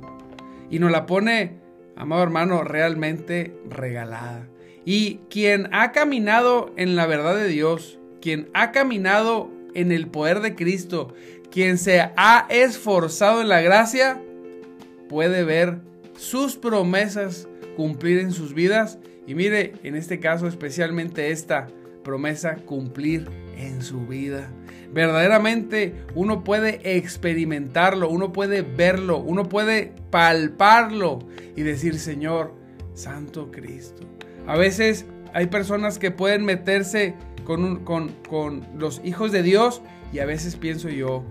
Y 0.69 0.79
nos 0.79 0.91
la 0.91 1.05
pone, 1.05 1.59
amado 1.95 2.23
hermano, 2.23 2.63
realmente 2.63 3.55
regalada. 3.69 4.47
Y 4.85 5.17
quien 5.29 5.69
ha 5.73 5.91
caminado 5.91 6.73
en 6.77 6.95
la 6.95 7.05
verdad 7.05 7.35
de 7.35 7.47
Dios, 7.47 7.99
quien 8.21 8.49
ha 8.53 8.71
caminado 8.71 9.51
en 9.75 9.91
el 9.91 10.07
poder 10.07 10.39
de 10.39 10.55
Cristo, 10.55 11.13
quien 11.51 11.77
se 11.77 11.99
ha 11.99 12.47
esforzado 12.49 13.41
en 13.41 13.49
la 13.49 13.61
gracia, 13.61 14.21
puede 15.09 15.43
ver 15.43 15.79
sus 16.17 16.55
promesas 16.55 17.47
cumplir 17.75 18.19
en 18.19 18.31
sus 18.31 18.53
vidas 18.53 18.99
y 19.27 19.35
mire, 19.35 19.73
en 19.83 19.95
este 19.95 20.19
caso 20.19 20.47
especialmente 20.47 21.31
esta 21.31 21.67
promesa 22.03 22.55
cumplir 22.55 23.29
en 23.57 23.81
su 23.81 24.07
vida. 24.07 24.49
Verdaderamente 24.91 25.93
uno 26.15 26.43
puede 26.43 26.97
experimentarlo, 26.97 28.09
uno 28.09 28.33
puede 28.33 28.63
verlo, 28.63 29.19
uno 29.19 29.47
puede 29.47 29.93
palparlo 30.09 31.19
y 31.55 31.61
decir, 31.61 31.99
Señor, 31.99 32.55
Santo 32.93 33.51
Cristo. 33.51 34.03
A 34.47 34.57
veces 34.57 35.05
hay 35.33 35.47
personas 35.47 35.99
que 35.99 36.09
pueden 36.09 36.43
meterse 36.43 37.13
con, 37.43 37.83
con, 37.83 38.09
con 38.27 38.65
los 38.77 39.01
hijos 39.03 39.31
de 39.31 39.43
Dios 39.43 39.81
y 40.11 40.19
a 40.19 40.25
veces 40.25 40.55
pienso 40.55 40.89
yo, 40.89 41.23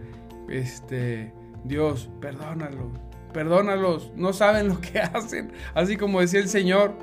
este, 0.48 1.32
Dios, 1.64 2.10
perdónalo, 2.20 2.92
perdónalos, 3.32 4.12
no 4.14 4.32
saben 4.32 4.68
lo 4.68 4.80
que 4.80 4.98
hacen. 5.14 5.52
Así 5.74 5.96
como 5.96 6.20
decía 6.20 6.40
el 6.40 6.48
Señor, 6.48 6.94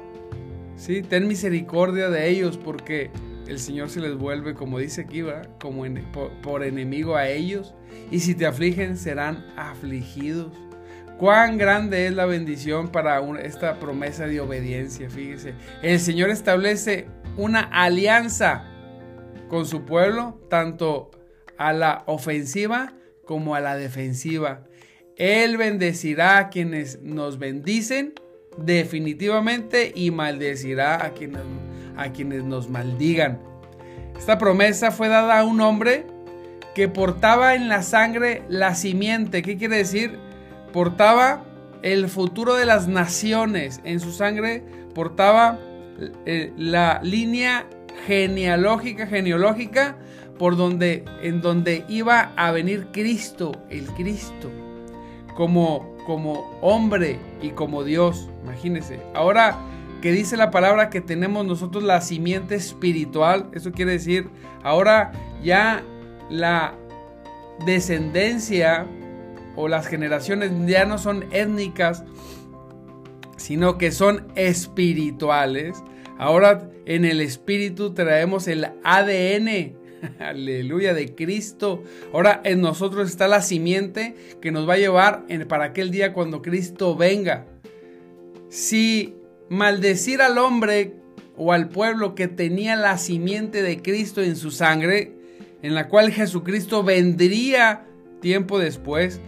¿sí? 0.76 1.02
Ten 1.02 1.28
misericordia 1.28 2.10
de 2.10 2.30
ellos 2.30 2.58
porque 2.58 3.12
el 3.48 3.60
Señor 3.60 3.90
se 3.90 4.02
les 4.02 4.16
vuelve, 4.16 4.54
como 4.54 4.80
dice 4.80 5.02
aquí, 5.02 5.24
como 5.60 5.86
por, 6.42 6.64
enemigo 6.64 7.16
a 7.16 7.28
ellos. 7.30 7.74
Y 8.12 8.20
si 8.20 8.36
te 8.36 8.46
afligen, 8.46 8.98
serán 8.98 9.46
afligidos. 9.56 10.52
Cuán 11.18 11.58
grande 11.58 12.08
es 12.08 12.14
la 12.14 12.26
bendición 12.26 12.90
para 12.90 13.22
esta 13.40 13.80
promesa 13.80 14.28
de 14.28 14.42
obediencia, 14.42 15.10
fíjese. 15.10 15.54
El 15.82 16.00
Señor 16.00 16.30
establece 16.30 17.08
una 17.38 17.62
alianza 17.62 18.66
con 19.48 19.66
su 19.66 19.86
pueblo, 19.86 20.40
tanto 20.50 21.12
a 21.58 21.72
la 21.72 22.04
ofensiva 22.08 22.94
como 23.24 23.56
a 23.56 23.62
la 23.62 23.78
defensiva. 23.78 24.66
Él 25.16 25.56
bendecirá 25.56 26.38
a 26.38 26.50
quienes 26.50 27.02
nos 27.02 27.40
bendicen 27.40 28.14
definitivamente 28.58 29.92
y 29.94 30.12
maldecirá 30.12 31.06
a 31.06 31.12
quienes, 31.12 31.42
a 31.98 32.12
quienes 32.12 32.44
nos 32.44 32.70
maldigan. 32.70 33.40
Esta 34.18 34.38
promesa 34.38 34.92
fue 34.92 35.08
dada 35.08 35.40
a 35.40 35.44
un 35.44 35.62
hombre 35.62 36.06
que 36.74 36.88
portaba 36.88 37.56
en 37.56 37.70
la 37.70 37.84
sangre 37.84 38.44
la 38.50 38.76
simiente. 38.76 39.42
¿Qué 39.42 39.58
quiere 39.58 39.78
decir? 39.78 40.20
Portaba 40.74 41.46
el 41.82 42.10
futuro 42.10 42.56
de 42.56 42.66
las 42.66 42.88
naciones. 42.88 43.82
En 43.84 44.00
su 44.00 44.12
sangre 44.12 44.64
portaba 44.94 45.60
eh, 46.26 46.52
la 46.58 47.00
línea 47.04 47.66
genealógica, 48.08 49.08
genealógica, 49.08 49.98
por 50.38 50.58
donde, 50.58 51.06
en 51.22 51.42
donde 51.42 51.86
iba 51.88 52.34
a 52.36 52.52
venir 52.52 52.88
Cristo, 52.92 53.54
el 53.70 53.86
Cristo, 53.94 54.52
como 55.36 55.95
como 56.06 56.58
hombre 56.62 57.20
y 57.42 57.50
como 57.50 57.84
Dios. 57.84 58.30
Imagínense. 58.44 59.00
Ahora 59.14 59.58
que 60.02 60.12
dice 60.12 60.38
la 60.38 60.52
palabra 60.52 60.90
que 60.90 61.02
tenemos 61.02 61.46
nosotros 61.46 61.84
la 61.84 62.02
simiente 62.02 62.56
espiritual, 62.56 63.50
eso 63.54 63.72
quiere 63.72 63.94
decir, 63.94 64.30
ahora 64.64 65.12
ya 65.44 65.84
la 66.30 66.76
descendencia 67.66 68.86
o 69.56 69.68
las 69.68 69.88
generaciones 69.88 70.52
ya 70.68 70.86
no 70.86 70.98
son 70.98 71.26
étnicas, 71.32 72.04
sino 73.38 73.78
que 73.78 73.92
son 73.92 74.28
espirituales. 74.36 75.84
Ahora 76.18 76.70
en 76.86 77.06
el 77.06 77.22
espíritu 77.22 77.94
traemos 77.94 78.48
el 78.48 78.66
ADN 78.84 79.85
Aleluya 80.20 80.94
de 80.94 81.16
Cristo. 81.16 81.84
Ahora 82.14 82.42
en 82.44 82.62
nosotros 82.62 83.10
está 83.10 83.28
la 83.28 83.42
simiente 83.42 84.16
que 84.42 84.52
nos 84.52 84.68
va 84.68 84.74
a 84.74 84.78
llevar 84.78 85.26
para 85.48 85.66
aquel 85.66 85.92
día 85.92 86.14
cuando 86.14 86.42
Cristo 86.42 86.96
venga. 86.96 87.46
Si 88.50 89.16
maldecir 89.50 90.22
al 90.22 90.38
hombre 90.38 90.94
o 91.38 91.52
al 91.52 91.70
pueblo 91.70 92.16
que 92.16 92.28
tenía 92.28 92.76
la 92.76 92.98
simiente 92.98 93.62
de 93.62 93.82
Cristo 93.82 94.22
en 94.22 94.36
su 94.36 94.52
sangre, 94.52 95.14
en 95.62 95.76
la 95.76 95.88
cual 95.88 96.12
Jesucristo 96.12 96.84
vendría 96.84 97.86
tiempo 98.22 98.60
después, 98.60 99.20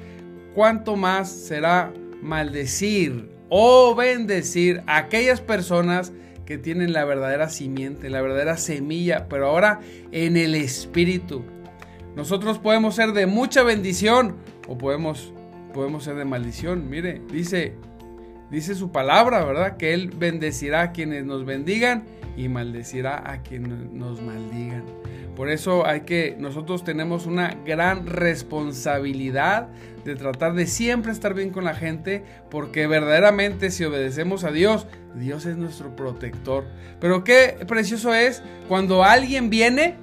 cuánto 0.54 0.96
más 0.96 1.32
será 1.32 1.94
maldecir 2.22 3.30
o 3.50 3.96
bendecir 3.96 4.84
a 4.88 4.98
aquellas 4.98 5.42
personas 5.42 6.14
que 6.48 6.58
tienen 6.58 6.94
la 6.94 7.04
verdadera 7.04 7.50
simiente, 7.50 8.10
la 8.10 8.22
verdadera 8.22 8.56
semilla, 8.56 9.28
pero 9.28 9.50
ahora 9.50 9.82
en 10.14 10.38
el 10.38 10.56
Espíritu. 10.56 11.44
Nosotros 12.16 12.58
podemos 12.58 12.96
ser 12.96 13.12
de 13.12 13.28
mucha 13.28 13.64
bendición 13.64 14.38
o 14.66 14.78
podemos, 14.78 15.34
podemos 15.74 16.06
ser 16.06 16.16
de 16.16 16.24
maldición. 16.24 16.90
Mire, 16.90 17.22
dice, 17.34 17.74
dice 18.50 18.76
su 18.76 18.94
palabra, 18.94 19.44
¿verdad? 19.44 19.76
Que 19.76 19.94
Él 19.94 20.10
bendecirá 20.18 20.84
a 20.84 20.92
quienes 20.94 21.26
nos 21.26 21.44
bendigan 21.44 22.06
y 22.38 22.48
maldecirá 22.48 23.30
a 23.30 23.42
quienes 23.42 23.92
nos 23.92 24.22
maldigan. 24.22 24.86
Por 25.36 25.50
eso 25.50 25.86
hay 25.86 26.02
que, 26.02 26.36
nosotros 26.40 26.84
tenemos 26.84 27.26
una 27.26 27.58
gran 27.66 28.06
responsabilidad 28.06 29.68
de 30.06 30.16
tratar 30.16 30.54
de 30.54 30.68
siempre 30.68 31.12
estar 31.12 31.34
bien 31.34 31.50
con 31.50 31.66
la 31.66 31.76
gente, 31.76 32.24
porque 32.50 32.88
verdaderamente 32.88 33.72
si 33.72 33.84
obedecemos 33.84 34.44
a 34.44 34.52
Dios, 34.52 34.88
Dios 35.16 35.46
es 35.46 35.58
nuestro 35.58 35.96
protector. 35.96 36.66
Pero 37.02 37.24
qué 37.24 37.58
precioso 37.68 38.14
es 38.14 38.42
cuando 38.68 39.04
alguien 39.04 39.50
viene 39.50 39.96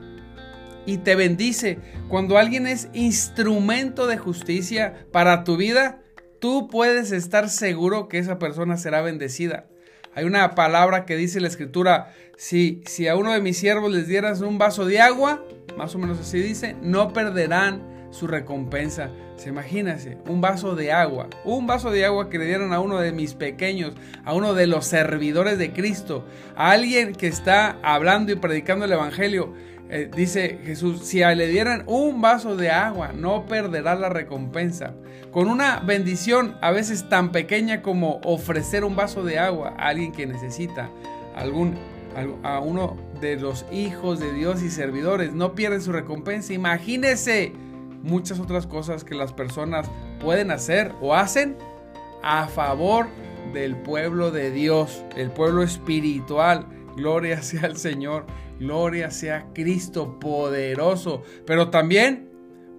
y 0.87 0.99
te 0.99 1.15
bendice, 1.15 1.79
cuando 2.09 2.37
alguien 2.37 2.67
es 2.67 2.89
instrumento 2.93 4.07
de 4.07 4.19
justicia 4.19 5.07
para 5.13 5.45
tu 5.45 5.57
vida, 5.57 6.03
tú 6.41 6.69
puedes 6.69 7.13
estar 7.13 7.49
seguro 7.49 8.09
que 8.09 8.19
esa 8.19 8.39
persona 8.39 8.77
será 8.77 9.01
bendecida. 9.01 9.67
Hay 10.15 10.25
una 10.25 10.55
palabra 10.55 11.05
que 11.05 11.17
dice 11.17 11.41
la 11.41 11.49
escritura, 11.49 12.13
si, 12.37 12.83
si 12.87 13.09
a 13.09 13.17
uno 13.17 13.33
de 13.33 13.41
mis 13.41 13.59
siervos 13.59 13.93
les 13.93 14.07
dieras 14.07 14.41
un 14.41 14.59
vaso 14.59 14.85
de 14.85 15.01
agua, 15.01 15.45
más 15.77 15.95
o 15.95 15.99
menos 15.99 16.21
así 16.21 16.39
dice, 16.39 16.77
no 16.83 17.13
perderán 17.13 18.09
su 18.11 18.27
recompensa. 18.27 19.11
Se 19.37 19.49
imagínese, 19.49 20.17
un 20.29 20.41
vaso 20.41 20.77
de 20.77 20.93
agua, 20.93 21.29
un 21.45 21.67
vaso 21.67 21.91
de 21.91 22.05
agua 22.05 22.31
que 22.31 22.39
le 22.39 22.47
dieran 22.47 22.73
a 22.73 22.79
uno 22.79 23.01
de 23.01 23.11
mis 23.11 23.35
pequeños, 23.35 23.95
a 24.25 24.33
uno 24.33 24.55
de 24.55 24.69
los 24.69 24.87
servidores 24.87 25.59
de 25.59 25.73
Cristo, 25.73 26.25
a 26.55 26.71
alguien 26.71 27.13
que 27.13 27.27
está 27.27 27.77
hablando 27.83 28.31
y 28.31 28.37
predicando 28.37 28.85
el 28.85 28.93
Evangelio. 28.93 29.53
Eh, 29.95 30.11
dice 30.13 30.59
Jesús, 30.65 31.03
si 31.05 31.21
le 31.21 31.47
dieran 31.47 31.85
un 31.87 32.21
vaso 32.21 32.57
de 32.57 32.69
agua, 32.69 33.13
no 33.13 33.47
perderá 33.47 33.95
la 33.95 34.09
recompensa. 34.09 34.93
Con 35.31 35.47
una 35.47 35.79
bendición 35.79 36.57
a 36.63 36.73
veces 36.73 37.09
tan 37.09 37.31
pequeña 37.31 37.81
como 37.81 38.21
ofrecer 38.25 38.85
un 38.85 38.97
vaso 38.97 39.23
de 39.23 39.39
agua 39.39 39.73
a 39.79 39.91
alguien 39.91 40.11
que 40.11 40.27
necesita, 40.27 40.91
algún, 41.37 41.77
a 42.43 42.59
uno 42.59 42.97
de 43.21 43.37
los 43.37 43.65
hijos 43.71 44.19
de 44.19 44.33
Dios 44.33 44.65
y 44.65 44.71
servidores, 44.71 45.33
no 45.33 45.55
pierde 45.55 45.81
su 45.81 45.93
recompensa. 45.93 46.53
Imagínese 46.53 47.53
muchas 48.03 48.41
otras 48.41 48.67
cosas 48.67 49.05
que 49.05 49.15
las 49.15 49.33
personas 49.33 49.89
pueden 50.19 50.51
hacer 50.51 50.91
o 51.01 51.15
hacen 51.15 51.57
a 52.25 52.49
favor 52.49 53.07
del 53.53 53.77
pueblo 53.77 54.33
de 54.33 54.51
Dios, 54.51 55.05
el 55.15 55.31
pueblo 55.31 55.63
espiritual. 55.63 56.67
Gloria 56.97 57.43
sea 57.43 57.67
al 57.67 57.77
Señor. 57.77 58.27
Gloria 58.59 59.11
sea 59.11 59.49
Cristo 59.55 60.19
poderoso. 60.19 61.23
Pero 61.47 61.71
también 61.71 62.29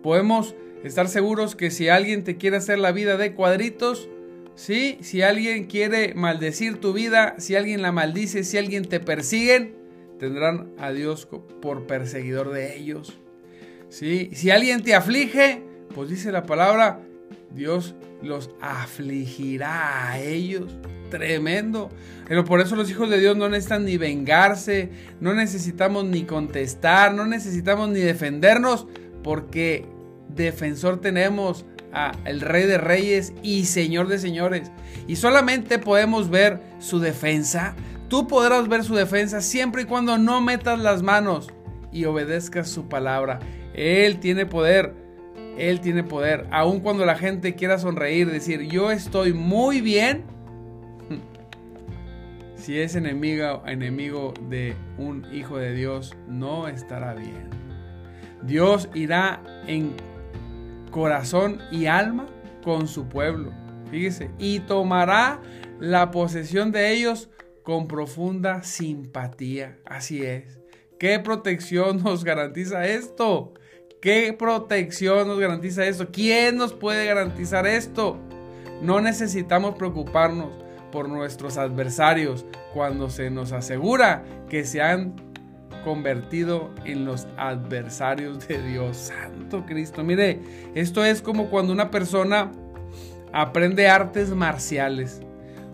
podemos 0.04 0.56
estar 0.84 1.08
seguros 1.08 1.56
que 1.56 1.72
si 1.72 1.90
alguien 1.90 2.24
te 2.24 2.38
quiere 2.38 2.58
hacer 2.58 2.80
la 2.80 2.92
vida 2.92 3.18
de 3.18 3.34
cuadritos, 3.34 4.10
¿sí? 4.56 4.98
si 5.02 5.22
alguien 5.22 5.66
quiere 5.66 6.14
maldecir 6.14 6.80
tu 6.80 6.94
vida, 6.94 7.36
si 7.38 7.56
alguien 7.56 7.82
la 7.82 7.92
maldice, 7.92 8.44
si 8.44 8.58
alguien 8.58 8.86
te 8.86 9.00
persigue, 9.00 9.74
tendrán 10.20 10.72
a 10.78 10.92
Dios 10.92 11.28
por 11.62 11.88
perseguidor 11.88 12.52
de 12.52 12.78
ellos. 12.78 13.20
¿sí? 13.90 14.30
Si 14.34 14.52
alguien 14.52 14.84
te 14.84 14.96
aflige, 14.96 15.62
pues 15.94 16.10
dice 16.10 16.32
la 16.32 16.46
palabra, 16.46 17.02
Dios 17.56 17.96
los 18.22 18.52
afligirá 18.62 20.12
a 20.12 20.20
ellos. 20.20 20.78
Tremendo. 21.10 21.90
Pero 22.28 22.44
por 22.44 22.60
eso 22.60 22.76
los 22.76 22.90
hijos 22.90 23.10
de 23.10 23.20
Dios 23.20 23.38
no 23.38 23.48
necesitan 23.48 23.86
ni 23.86 23.98
vengarse, 23.98 24.90
no 25.20 25.34
necesitamos 25.34 26.06
ni 26.06 26.24
contestar, 26.24 27.14
no 27.14 27.26
necesitamos 27.26 27.90
ni 27.90 28.00
defendernos, 28.00 28.88
porque 29.24 29.86
defensor 30.30 31.00
tenemos 31.00 31.66
a 31.94 32.12
el 32.26 32.42
Rey 32.42 32.66
de 32.66 32.78
Reyes 32.78 33.34
y 33.42 33.66
Señor 33.66 34.08
de 34.08 34.20
Señores. 34.20 34.72
Y 35.08 35.16
solamente 35.16 35.80
podemos 35.80 36.30
ver 36.30 36.62
su 36.80 37.00
defensa. 37.00 37.76
Tú 38.10 38.28
podrás 38.28 38.68
ver 38.68 38.84
su 38.84 38.96
defensa 38.96 39.42
siempre 39.42 39.84
y 39.84 39.86
cuando 39.86 40.18
no 40.18 40.42
metas 40.42 40.80
las 40.80 41.02
manos 41.04 41.50
y 41.92 42.06
obedezcas 42.06 42.70
su 42.70 42.90
palabra. 42.90 43.40
Él 43.74 44.20
tiene 44.20 44.46
poder. 44.46 45.05
Él 45.58 45.80
tiene 45.82 46.04
poder. 46.04 46.48
Aun 46.52 46.80
cuando 46.80 47.06
la 47.06 47.16
gente 47.16 47.56
quiera 47.56 47.78
sonreír, 47.78 48.30
decir, 48.30 48.62
yo 48.62 48.92
estoy 48.92 49.34
muy 49.34 49.82
bien, 49.82 50.24
si 52.56 52.80
es 52.80 52.96
enemigo, 52.96 53.64
enemigo 53.66 54.34
de 54.50 54.76
un 54.98 55.26
hijo 55.34 55.58
de 55.58 55.74
Dios, 55.74 56.16
no 56.28 56.68
estará 56.68 57.14
bien. 57.14 57.50
Dios 58.44 58.90
irá 58.94 59.42
en 59.68 59.96
corazón 60.92 61.60
y 61.72 61.88
alma 61.88 62.28
con 62.64 62.88
su 62.88 63.08
pueblo. 63.08 63.52
Fíjese, 63.90 64.30
y 64.40 64.60
tomará 64.62 65.42
la 65.80 66.12
posesión 66.12 66.72
de 66.72 66.92
ellos 66.94 67.30
con 67.64 67.88
profunda 67.88 68.64
simpatía. 68.64 69.78
Así 69.86 70.24
es. 70.24 70.60
¿Qué 71.00 71.20
protección 71.20 72.04
nos 72.04 72.24
garantiza 72.26 72.86
esto? 72.86 73.54
¿Qué 74.06 74.34
protección 74.34 75.28
nos 75.28 75.40
garantiza 75.40 75.84
esto? 75.84 76.10
¿Quién 76.12 76.58
nos 76.58 76.74
puede 76.74 77.08
garantizar 77.08 77.66
esto? 77.66 78.20
No 78.84 79.02
necesitamos 79.02 79.74
preocuparnos 79.78 80.52
por 80.92 81.10
nuestros 81.10 81.58
adversarios 81.58 82.46
cuando 82.72 83.10
se 83.10 83.32
nos 83.32 83.52
asegura 83.52 84.24
que 84.48 84.64
se 84.64 84.80
han 84.80 85.16
convertido 85.84 86.70
en 86.86 87.04
los 87.06 87.28
adversarios 87.36 88.48
de 88.48 88.62
Dios. 88.62 88.96
Santo 88.96 89.66
Cristo. 89.66 90.04
Mire, 90.04 90.40
esto 90.76 91.04
es 91.04 91.24
como 91.24 91.50
cuando 91.50 91.74
una 91.74 91.90
persona 91.90 92.52
aprende 93.34 93.88
artes 93.88 94.30
marciales. 94.30 95.24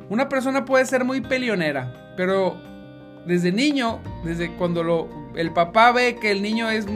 Una 0.09 0.29
persona 0.29 0.63
puede 0.63 0.85
ser 0.85 1.03
muy 1.03 1.19
peleonera, 1.19 2.13
pero 2.15 2.55
desde 3.25 3.51
niño, 3.51 3.99
desde 4.23 4.55
cuando 4.55 4.83
lo, 4.83 5.09
el 5.35 5.51
papá 5.51 5.91
ve 5.91 6.15
que 6.15 6.31
el 6.31 6.41
niño 6.41 6.69
es 6.69 6.87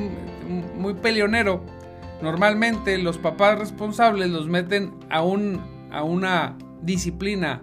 muy 0.46 0.94
peleonero, 0.96 1.64
normalmente 2.22 2.98
los 2.98 3.18
papás 3.18 3.60
responsables 3.60 4.30
los 4.30 4.48
meten 4.48 4.94
a, 5.10 5.22
un, 5.22 5.62
a 5.92 6.04
una 6.04 6.58
disciplina 6.82 7.62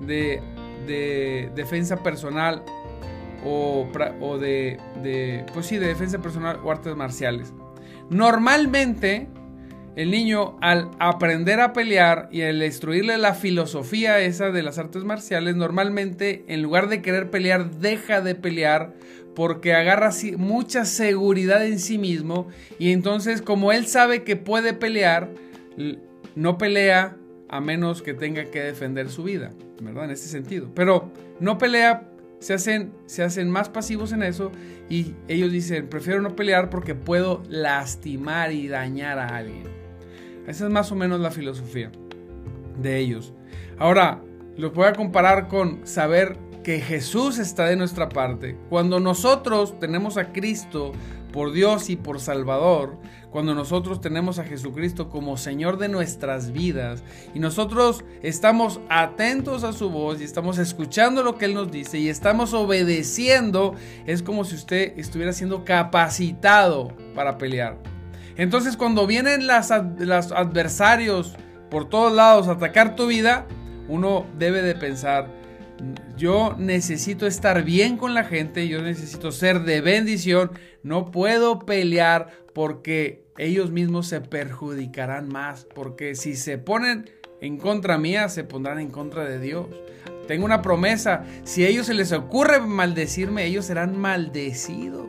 de, 0.00 0.42
defensa 1.54 2.02
personal 2.02 2.64
o, 3.44 3.86
o 4.20 4.38
de, 4.38 4.78
de, 5.02 5.44
pues 5.52 5.66
sí, 5.66 5.78
de 5.78 5.86
defensa 5.86 6.18
personal 6.18 6.58
o 6.64 6.70
artes 6.70 6.96
marciales. 6.96 7.52
Normalmente, 8.08 9.28
el 9.96 10.10
niño 10.10 10.56
al 10.60 10.90
aprender 10.98 11.60
a 11.60 11.72
pelear 11.72 12.28
y 12.32 12.42
al 12.42 12.58
destruirle 12.58 13.18
la 13.18 13.34
filosofía 13.34 14.18
esa 14.20 14.50
de 14.50 14.62
las 14.62 14.78
artes 14.78 15.04
marciales, 15.04 15.56
normalmente 15.56 16.44
en 16.48 16.62
lugar 16.62 16.88
de 16.88 17.02
querer 17.02 17.30
pelear, 17.30 17.70
deja 17.70 18.20
de 18.20 18.34
pelear 18.34 18.94
porque 19.40 19.72
agarra 19.72 20.10
mucha 20.36 20.84
seguridad 20.84 21.64
en 21.64 21.78
sí 21.78 21.96
mismo 21.96 22.48
y 22.78 22.92
entonces 22.92 23.40
como 23.40 23.72
él 23.72 23.86
sabe 23.86 24.22
que 24.22 24.36
puede 24.36 24.74
pelear, 24.74 25.30
no 26.34 26.58
pelea 26.58 27.16
a 27.48 27.58
menos 27.62 28.02
que 28.02 28.12
tenga 28.12 28.50
que 28.50 28.60
defender 28.60 29.08
su 29.08 29.22
vida, 29.22 29.50
¿verdad? 29.80 30.04
En 30.04 30.10
ese 30.10 30.28
sentido. 30.28 30.70
Pero 30.74 31.10
no 31.40 31.56
pelea, 31.56 32.06
se 32.38 32.52
hacen, 32.52 33.50
más 33.50 33.70
pasivos 33.70 34.12
en 34.12 34.24
eso 34.24 34.52
y 34.90 35.14
ellos 35.26 35.50
dicen, 35.50 35.88
prefiero 35.88 36.20
no 36.20 36.36
pelear 36.36 36.68
porque 36.68 36.94
puedo 36.94 37.42
lastimar 37.48 38.52
y 38.52 38.68
dañar 38.68 39.18
a 39.18 39.38
alguien. 39.38 39.64
Esa 40.46 40.66
es 40.66 40.70
más 40.70 40.92
o 40.92 40.96
menos 40.96 41.18
la 41.18 41.30
filosofía 41.30 41.90
de 42.78 42.98
ellos. 42.98 43.32
Ahora, 43.78 44.20
lo 44.58 44.70
voy 44.72 44.84
a 44.84 44.92
comparar 44.92 45.48
con 45.48 45.86
saber 45.86 46.36
que 46.70 46.80
Jesús 46.80 47.38
está 47.38 47.64
de 47.64 47.74
nuestra 47.74 48.08
parte. 48.08 48.56
Cuando 48.68 49.00
nosotros 49.00 49.76
tenemos 49.80 50.16
a 50.16 50.32
Cristo 50.32 50.92
por 51.32 51.50
Dios 51.50 51.90
y 51.90 51.96
por 51.96 52.20
Salvador, 52.20 52.96
cuando 53.32 53.56
nosotros 53.56 54.00
tenemos 54.00 54.38
a 54.38 54.44
Jesucristo 54.44 55.08
como 55.08 55.36
Señor 55.36 55.78
de 55.78 55.88
nuestras 55.88 56.52
vidas 56.52 57.02
y 57.34 57.40
nosotros 57.40 58.04
estamos 58.22 58.78
atentos 58.88 59.64
a 59.64 59.72
su 59.72 59.90
voz 59.90 60.20
y 60.20 60.24
estamos 60.24 60.58
escuchando 60.58 61.24
lo 61.24 61.38
que 61.38 61.46
Él 61.46 61.54
nos 61.54 61.72
dice 61.72 61.98
y 61.98 62.08
estamos 62.08 62.54
obedeciendo, 62.54 63.74
es 64.06 64.22
como 64.22 64.44
si 64.44 64.54
usted 64.54 64.96
estuviera 64.96 65.32
siendo 65.32 65.64
capacitado 65.64 66.92
para 67.16 67.36
pelear. 67.36 67.78
Entonces 68.36 68.76
cuando 68.76 69.08
vienen 69.08 69.48
los 69.48 70.30
adversarios 70.30 71.34
por 71.68 71.88
todos 71.88 72.12
lados 72.12 72.46
a 72.46 72.52
atacar 72.52 72.94
tu 72.94 73.08
vida, 73.08 73.48
uno 73.88 74.24
debe 74.38 74.62
de 74.62 74.76
pensar, 74.76 75.39
Yo 76.16 76.54
necesito 76.58 77.26
estar 77.26 77.64
bien 77.64 77.96
con 77.96 78.14
la 78.14 78.24
gente, 78.24 78.68
yo 78.68 78.82
necesito 78.82 79.32
ser 79.32 79.60
de 79.62 79.80
bendición, 79.80 80.52
no 80.82 81.10
puedo 81.10 81.60
pelear 81.60 82.28
porque 82.54 83.24
ellos 83.38 83.70
mismos 83.70 84.06
se 84.06 84.20
perjudicarán 84.20 85.28
más, 85.28 85.66
porque 85.74 86.14
si 86.14 86.36
se 86.36 86.58
ponen 86.58 87.10
en 87.40 87.56
contra 87.56 87.96
mía, 87.96 88.28
se 88.28 88.44
pondrán 88.44 88.78
en 88.80 88.90
contra 88.90 89.24
de 89.24 89.38
Dios. 89.38 89.66
Tengo 90.28 90.44
una 90.44 90.62
promesa, 90.62 91.24
si 91.44 91.64
a 91.64 91.68
ellos 91.68 91.86
se 91.86 91.94
les 91.94 92.12
ocurre 92.12 92.60
maldecirme, 92.60 93.46
ellos 93.46 93.64
serán 93.64 93.98
maldecidos. 93.98 95.06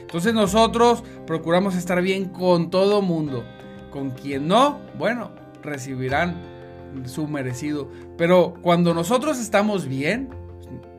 Entonces 0.00 0.34
nosotros 0.34 1.02
procuramos 1.26 1.76
estar 1.76 2.02
bien 2.02 2.26
con 2.26 2.70
todo 2.70 3.00
mundo. 3.00 3.44
Con 3.90 4.10
quien 4.10 4.46
no, 4.46 4.80
bueno, 4.98 5.30
recibirán 5.62 6.36
su 7.04 7.26
merecido. 7.26 7.88
Pero 8.16 8.54
cuando 8.62 8.94
nosotros 8.94 9.38
estamos 9.38 9.86
bien, 9.86 10.30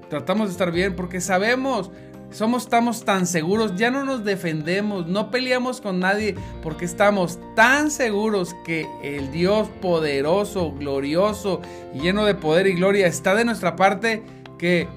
tratamos 0.10 0.48
de 0.48 0.52
estar 0.52 0.72
bien 0.72 0.96
porque 0.96 1.22
sabemos, 1.22 1.92
somos, 2.32 2.64
estamos 2.64 3.04
tan 3.04 3.28
seguros, 3.28 3.76
ya 3.76 3.92
no 3.92 4.06
nos 4.06 4.24
defendemos, 4.24 5.08
no 5.08 5.32
peleamos 5.32 5.82
con 5.82 6.00
nadie 6.00 6.36
porque 6.64 6.86
estamos 6.86 7.40
tan 7.56 7.92
seguros 7.92 8.56
que 8.66 8.88
el 9.04 9.32
Dios 9.32 9.70
poderoso, 9.82 10.72
glorioso 10.72 11.62
lleno 11.94 12.26
de 12.26 12.36
poder 12.36 12.68
y 12.68 12.74
gloria 12.74 13.08
está 13.08 13.36
de 13.36 13.46
nuestra 13.46 13.76
parte 13.76 14.24
que 14.58 14.88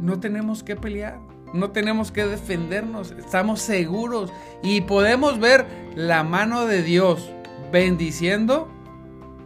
no 0.00 0.20
tenemos 0.20 0.62
que 0.62 0.76
pelear. 0.76 1.18
No 1.54 1.70
tenemos 1.70 2.10
que 2.10 2.26
defendernos, 2.26 3.12
estamos 3.12 3.62
seguros 3.62 4.32
y 4.62 4.80
podemos 4.82 5.38
ver 5.38 5.64
la 5.94 6.24
mano 6.24 6.66
de 6.66 6.82
Dios 6.82 7.30
bendiciendo 7.72 8.68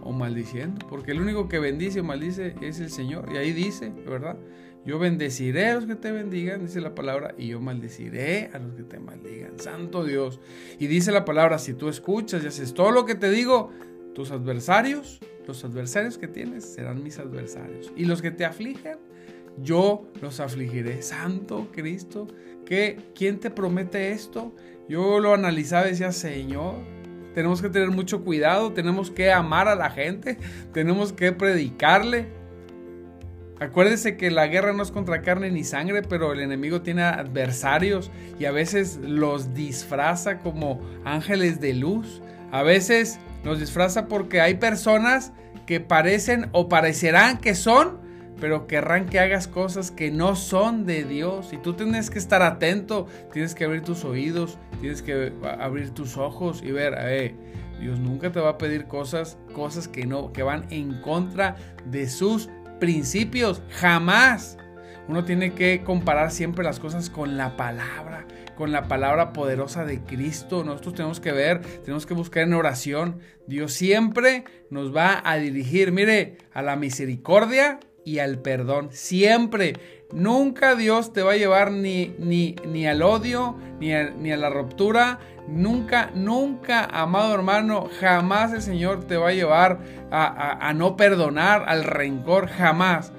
o 0.02 0.12
maldiciendo, 0.12 0.86
porque 0.88 1.12
el 1.12 1.20
único 1.20 1.48
que 1.48 1.58
bendice 1.58 2.00
o 2.00 2.04
maldice 2.04 2.54
es 2.60 2.80
el 2.80 2.90
Señor. 2.90 3.28
Y 3.32 3.36
ahí 3.36 3.52
dice, 3.52 3.92
¿verdad? 4.06 4.36
Yo 4.84 4.98
bendeciré 4.98 5.66
a 5.66 5.74
los 5.74 5.86
que 5.86 5.94
te 5.94 6.10
bendigan, 6.10 6.64
dice 6.64 6.80
la 6.80 6.94
palabra, 6.94 7.34
y 7.36 7.48
yo 7.48 7.60
maldeciré 7.60 8.50
a 8.54 8.58
los 8.58 8.74
que 8.74 8.82
te 8.82 8.98
maldigan. 8.98 9.58
Santo 9.58 10.04
Dios. 10.04 10.40
Y 10.78 10.86
dice 10.86 11.12
la 11.12 11.24
palabra, 11.24 11.58
si 11.58 11.74
tú 11.74 11.88
escuchas 11.88 12.42
y 12.42 12.46
haces 12.46 12.72
todo 12.72 12.90
lo 12.90 13.04
que 13.04 13.14
te 13.14 13.30
digo, 13.30 13.70
tus 14.14 14.30
adversarios, 14.30 15.20
los 15.46 15.64
adversarios 15.64 16.16
que 16.16 16.28
tienes 16.28 16.64
serán 16.64 17.02
mis 17.02 17.18
adversarios. 17.18 17.92
Y 17.94 18.06
los 18.06 18.22
que 18.22 18.30
te 18.30 18.46
afligen, 18.46 18.98
yo 19.62 20.08
los 20.22 20.40
afligiré. 20.40 21.02
Santo 21.02 21.68
Cristo, 21.72 22.26
¿qué, 22.64 22.98
¿quién 23.14 23.38
te 23.38 23.50
promete 23.50 24.12
esto? 24.12 24.54
Yo 24.88 25.20
lo 25.20 25.34
analizaba 25.34 25.88
y 25.88 25.90
decía, 25.90 26.12
Señor, 26.12 26.76
tenemos 27.34 27.62
que 27.62 27.68
tener 27.68 27.90
mucho 27.90 28.24
cuidado, 28.24 28.72
tenemos 28.72 29.10
que 29.10 29.32
amar 29.32 29.68
a 29.68 29.74
la 29.74 29.90
gente, 29.90 30.38
tenemos 30.72 31.12
que 31.12 31.32
predicarle. 31.32 32.28
Acuérdese 33.60 34.16
que 34.16 34.30
la 34.30 34.46
guerra 34.46 34.72
no 34.72 34.82
es 34.82 34.90
contra 34.90 35.20
carne 35.20 35.50
ni 35.50 35.64
sangre, 35.64 36.02
pero 36.02 36.32
el 36.32 36.40
enemigo 36.40 36.80
tiene 36.80 37.02
adversarios 37.02 38.10
y 38.38 38.46
a 38.46 38.52
veces 38.52 38.98
los 39.02 39.52
disfraza 39.52 40.38
como 40.38 40.80
ángeles 41.04 41.60
de 41.60 41.74
luz. 41.74 42.22
A 42.52 42.62
veces 42.62 43.20
los 43.44 43.60
disfraza 43.60 44.08
porque 44.08 44.40
hay 44.40 44.54
personas 44.54 45.32
que 45.66 45.78
parecen 45.78 46.48
o 46.52 46.68
parecerán 46.68 47.38
que 47.38 47.54
son, 47.54 48.00
pero 48.40 48.66
querrán 48.66 49.06
que 49.06 49.20
hagas 49.20 49.46
cosas 49.46 49.90
que 49.90 50.10
no 50.10 50.34
son 50.34 50.86
de 50.86 51.04
Dios. 51.04 51.52
Y 51.52 51.58
tú 51.58 51.74
tienes 51.74 52.10
que 52.10 52.18
estar 52.18 52.42
atento, 52.42 53.06
tienes 53.32 53.54
que 53.54 53.64
abrir 53.64 53.82
tus 53.82 54.04
oídos, 54.04 54.58
tienes 54.80 55.02
que 55.02 55.32
abrir 55.60 55.90
tus 55.90 56.16
ojos 56.16 56.62
y 56.64 56.72
ver, 56.72 56.94
eh, 56.98 57.34
Dios 57.80 57.98
nunca 57.98 58.32
te 58.32 58.40
va 58.40 58.50
a 58.50 58.58
pedir 58.58 58.86
cosas, 58.86 59.38
cosas 59.54 59.88
que 59.88 60.06
no, 60.06 60.32
que 60.32 60.42
van 60.42 60.66
en 60.70 61.00
contra 61.00 61.56
de 61.86 62.08
sus 62.08 62.48
principios, 62.78 63.62
jamás. 63.70 64.58
Uno 65.08 65.24
tiene 65.24 65.54
que 65.54 65.82
comparar 65.82 66.30
siempre 66.30 66.64
las 66.64 66.78
cosas 66.78 67.10
con 67.10 67.36
la 67.36 67.56
palabra, 67.56 68.26
con 68.56 68.70
la 68.70 68.86
palabra 68.86 69.32
poderosa 69.32 69.84
de 69.84 70.00
Cristo. 70.02 70.62
Nosotros 70.62 70.94
tenemos 70.94 71.20
que 71.20 71.32
ver, 71.32 71.60
tenemos 71.82 72.06
que 72.06 72.14
buscar 72.14 72.44
en 72.44 72.54
oración. 72.54 73.18
Dios 73.46 73.72
siempre 73.72 74.44
nos 74.70 74.94
va 74.94 75.20
a 75.24 75.36
dirigir, 75.36 75.90
mire, 75.90 76.38
a 76.52 76.62
la 76.62 76.76
misericordia 76.76 77.80
y 78.04 78.18
al 78.18 78.38
perdón. 78.38 78.88
Siempre. 78.92 79.74
Nunca 80.12 80.74
Dios 80.74 81.12
te 81.12 81.22
va 81.22 81.32
a 81.32 81.36
llevar 81.36 81.70
ni, 81.70 82.14
ni, 82.18 82.56
ni 82.66 82.86
al 82.86 83.02
odio, 83.02 83.56
ni 83.78 83.94
a, 83.94 84.10
ni 84.10 84.32
a 84.32 84.36
la 84.36 84.50
ruptura. 84.50 85.20
Nunca, 85.46 86.10
nunca, 86.14 86.84
amado 86.84 87.34
hermano, 87.34 87.88
jamás 88.00 88.52
el 88.52 88.62
Señor 88.62 89.04
te 89.04 89.16
va 89.16 89.28
a 89.28 89.32
llevar 89.32 89.80
a, 90.10 90.68
a 90.68 90.74
no 90.74 90.96
perdonar, 90.96 91.64
al 91.66 91.84
rencor, 91.84 92.48
jamás. 92.48 93.12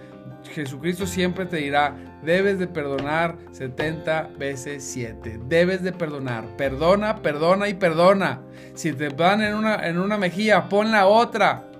Jesucristo 0.53 1.05
siempre 1.05 1.45
te 1.45 1.57
dirá, 1.57 1.95
debes 2.23 2.59
de 2.59 2.67
perdonar 2.67 3.37
70 3.51 4.31
veces 4.37 4.83
7. 4.83 5.39
Debes 5.47 5.83
de 5.83 5.91
perdonar. 5.91 6.45
Perdona, 6.57 7.21
perdona 7.21 7.69
y 7.69 7.73
perdona. 7.73 8.41
Si 8.73 8.93
te 8.93 9.09
van 9.09 9.41
en 9.41 9.55
una, 9.55 9.87
en 9.87 9.99
una 9.99 10.17
mejilla, 10.17 10.69
pon 10.69 10.91
la 10.91 11.07
otra. 11.07 11.70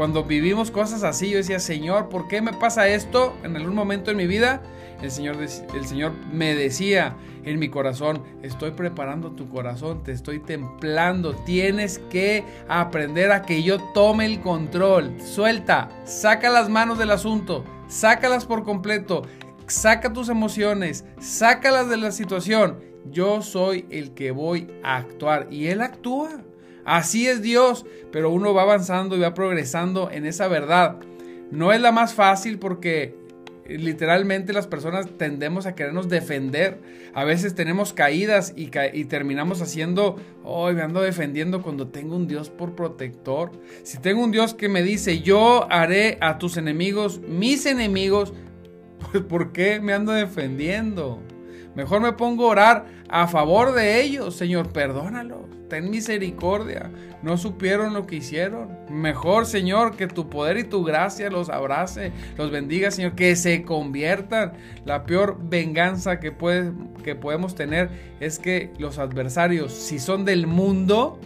Cuando 0.00 0.24
vivimos 0.24 0.70
cosas 0.70 1.02
así, 1.02 1.28
yo 1.28 1.36
decía, 1.36 1.60
Señor, 1.60 2.08
¿por 2.08 2.26
qué 2.26 2.40
me 2.40 2.54
pasa 2.54 2.88
esto 2.88 3.36
en 3.44 3.54
algún 3.54 3.74
momento 3.74 4.10
en 4.10 4.16
mi 4.16 4.26
vida? 4.26 4.62
El 5.02 5.10
Señor, 5.10 5.36
el 5.42 5.86
Señor 5.86 6.12
me 6.32 6.54
decía 6.54 7.18
en 7.44 7.58
mi 7.58 7.68
corazón, 7.68 8.22
estoy 8.42 8.70
preparando 8.70 9.32
tu 9.32 9.50
corazón, 9.50 10.02
te 10.02 10.12
estoy 10.12 10.38
templando, 10.38 11.34
tienes 11.34 11.98
que 12.08 12.46
aprender 12.66 13.30
a 13.30 13.42
que 13.42 13.62
yo 13.62 13.76
tome 13.92 14.24
el 14.24 14.40
control. 14.40 15.20
Suelta, 15.20 15.90
saca 16.06 16.48
las 16.48 16.70
manos 16.70 16.98
del 16.98 17.10
asunto, 17.10 17.62
sácalas 17.86 18.46
por 18.46 18.64
completo, 18.64 19.26
saca 19.66 20.14
tus 20.14 20.30
emociones, 20.30 21.04
sácalas 21.18 21.90
de 21.90 21.98
la 21.98 22.10
situación. 22.10 22.80
Yo 23.04 23.42
soy 23.42 23.84
el 23.90 24.14
que 24.14 24.30
voy 24.30 24.66
a 24.82 24.96
actuar 24.96 25.48
y 25.50 25.66
Él 25.66 25.82
actúa. 25.82 26.40
Así 26.84 27.26
es 27.26 27.42
Dios, 27.42 27.86
pero 28.12 28.30
uno 28.30 28.54
va 28.54 28.62
avanzando 28.62 29.16
y 29.16 29.20
va 29.20 29.34
progresando 29.34 30.10
en 30.10 30.26
esa 30.26 30.48
verdad. 30.48 30.96
No 31.50 31.72
es 31.72 31.80
la 31.80 31.92
más 31.92 32.14
fácil 32.14 32.58
porque 32.58 33.14
eh, 33.70 33.78
literalmente 33.78 34.52
las 34.52 34.66
personas 34.66 35.06
tendemos 35.16 35.66
a 35.66 35.74
querernos 35.74 36.08
defender. 36.08 36.78
A 37.14 37.24
veces 37.24 37.54
tenemos 37.54 37.92
caídas 37.92 38.52
y, 38.56 38.68
terminamos 39.06 39.62
haciendo, 39.62 40.16
hoy 40.44 40.74
me 40.74 40.82
ando 40.82 41.00
defendiendo 41.00 41.62
cuando 41.62 41.88
tengo 41.88 42.16
un 42.16 42.26
Dios 42.26 42.50
por 42.50 42.74
protector. 42.74 43.52
Si 43.82 43.98
tengo 43.98 44.22
un 44.22 44.32
Dios 44.32 44.54
que 44.54 44.68
me 44.68 44.82
dice, 44.82 45.20
yo 45.20 45.70
haré 45.70 46.18
a 46.20 46.38
tus 46.38 46.56
enemigos 46.56 47.20
mis 47.20 47.66
enemigos, 47.66 48.32
pues 49.12 49.24
¿por 49.24 49.52
qué 49.52 49.80
me 49.80 49.92
ando 49.92 50.12
defendiendo? 50.12 51.20
Mejor 51.74 52.00
me 52.00 52.12
pongo 52.12 52.46
a 52.46 52.50
orar 52.50 52.86
a 53.08 53.26
favor 53.26 53.72
de 53.72 54.00
ellos, 54.02 54.36
Señor, 54.36 54.72
perdónalos 54.72 55.60
ten 55.70 55.88
misericordia. 55.88 56.90
No 57.22 57.38
supieron 57.38 57.94
lo 57.94 58.06
que 58.06 58.16
hicieron. 58.16 58.76
Mejor, 58.90 59.46
Señor, 59.46 59.96
que 59.96 60.06
tu 60.06 60.28
poder 60.28 60.58
y 60.58 60.64
tu 60.64 60.84
gracia 60.84 61.30
los 61.30 61.48
abrace, 61.48 62.12
los 62.36 62.50
bendiga, 62.50 62.90
Señor, 62.90 63.14
que 63.14 63.34
se 63.36 63.62
conviertan. 63.62 64.52
La 64.84 65.04
peor 65.04 65.38
venganza 65.40 66.20
que, 66.20 66.34
que 67.02 67.14
podemos 67.14 67.54
tener 67.54 67.88
es 68.20 68.38
que 68.38 68.70
los 68.78 68.98
adversarios, 68.98 69.72
si 69.72 69.98
son 69.98 70.26
del 70.26 70.46
mundo, 70.46 71.18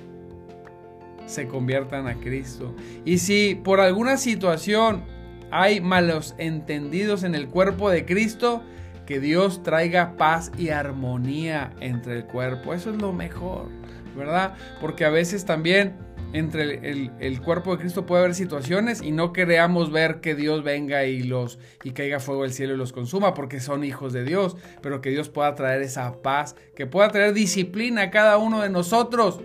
se 1.27 1.49
conviertan 1.49 2.07
a 2.07 2.15
Cristo. 2.15 2.75
Y 3.05 3.19
si 3.19 3.57
por 3.57 3.81
alguna 3.81 4.19
situación 4.19 5.03
hay 5.51 5.81
malos 5.81 6.35
entendidos 6.39 7.25
en 7.25 7.35
el 7.35 7.49
cuerpo 7.49 7.89
de 7.89 8.05
Cristo, 8.05 8.63
que 9.07 9.21
Dios 9.21 9.62
traiga 9.62 10.17
paz 10.17 10.51
y 10.59 10.71
armonía 10.71 11.73
entre 11.81 12.17
el 12.17 12.25
cuerpo. 12.25 12.75
Eso 12.75 12.90
es 12.90 12.97
lo 13.01 13.12
mejor. 13.12 13.69
¿verdad? 14.14 14.55
Porque 14.81 15.05
a 15.05 15.11
veces 15.11 15.45
también 15.45 15.97
entre 16.33 16.90
el, 17.21 17.40
cuerpo 17.40 17.73
de 17.73 17.79
Cristo 17.79 18.07
puede 18.07 18.23
haber 18.23 18.35
situaciones 18.35 19.03
y 19.03 19.12
no 19.12 19.33
queremos 19.33 19.93
ver 19.93 20.21
que 20.21 20.35
Dios 20.35 20.64
venga 20.64 21.05
y 21.05 21.23
los 21.23 21.61
y 21.85 21.93
caiga 21.93 22.19
fuego 22.19 22.43
del 22.43 22.53
cielo 22.53 22.75
y 22.75 22.77
los 22.77 22.93
consuma 22.93 23.35
porque 23.35 23.61
son 23.61 23.85
hijos 23.85 24.12
de 24.12 24.25
Dios, 24.25 24.57
pero 24.83 25.01
que 25.01 25.11
Dios 25.11 25.29
pueda 25.29 25.55
traer 25.55 25.83
esa 25.83 26.23
paz, 26.23 26.57
que 26.75 26.87
pueda 26.87 27.09
traer 27.09 27.35
disciplina 27.35 28.03
a 28.03 28.11
cada 28.11 28.38
uno 28.38 28.62
de 28.62 28.71
nosotros. 28.71 29.40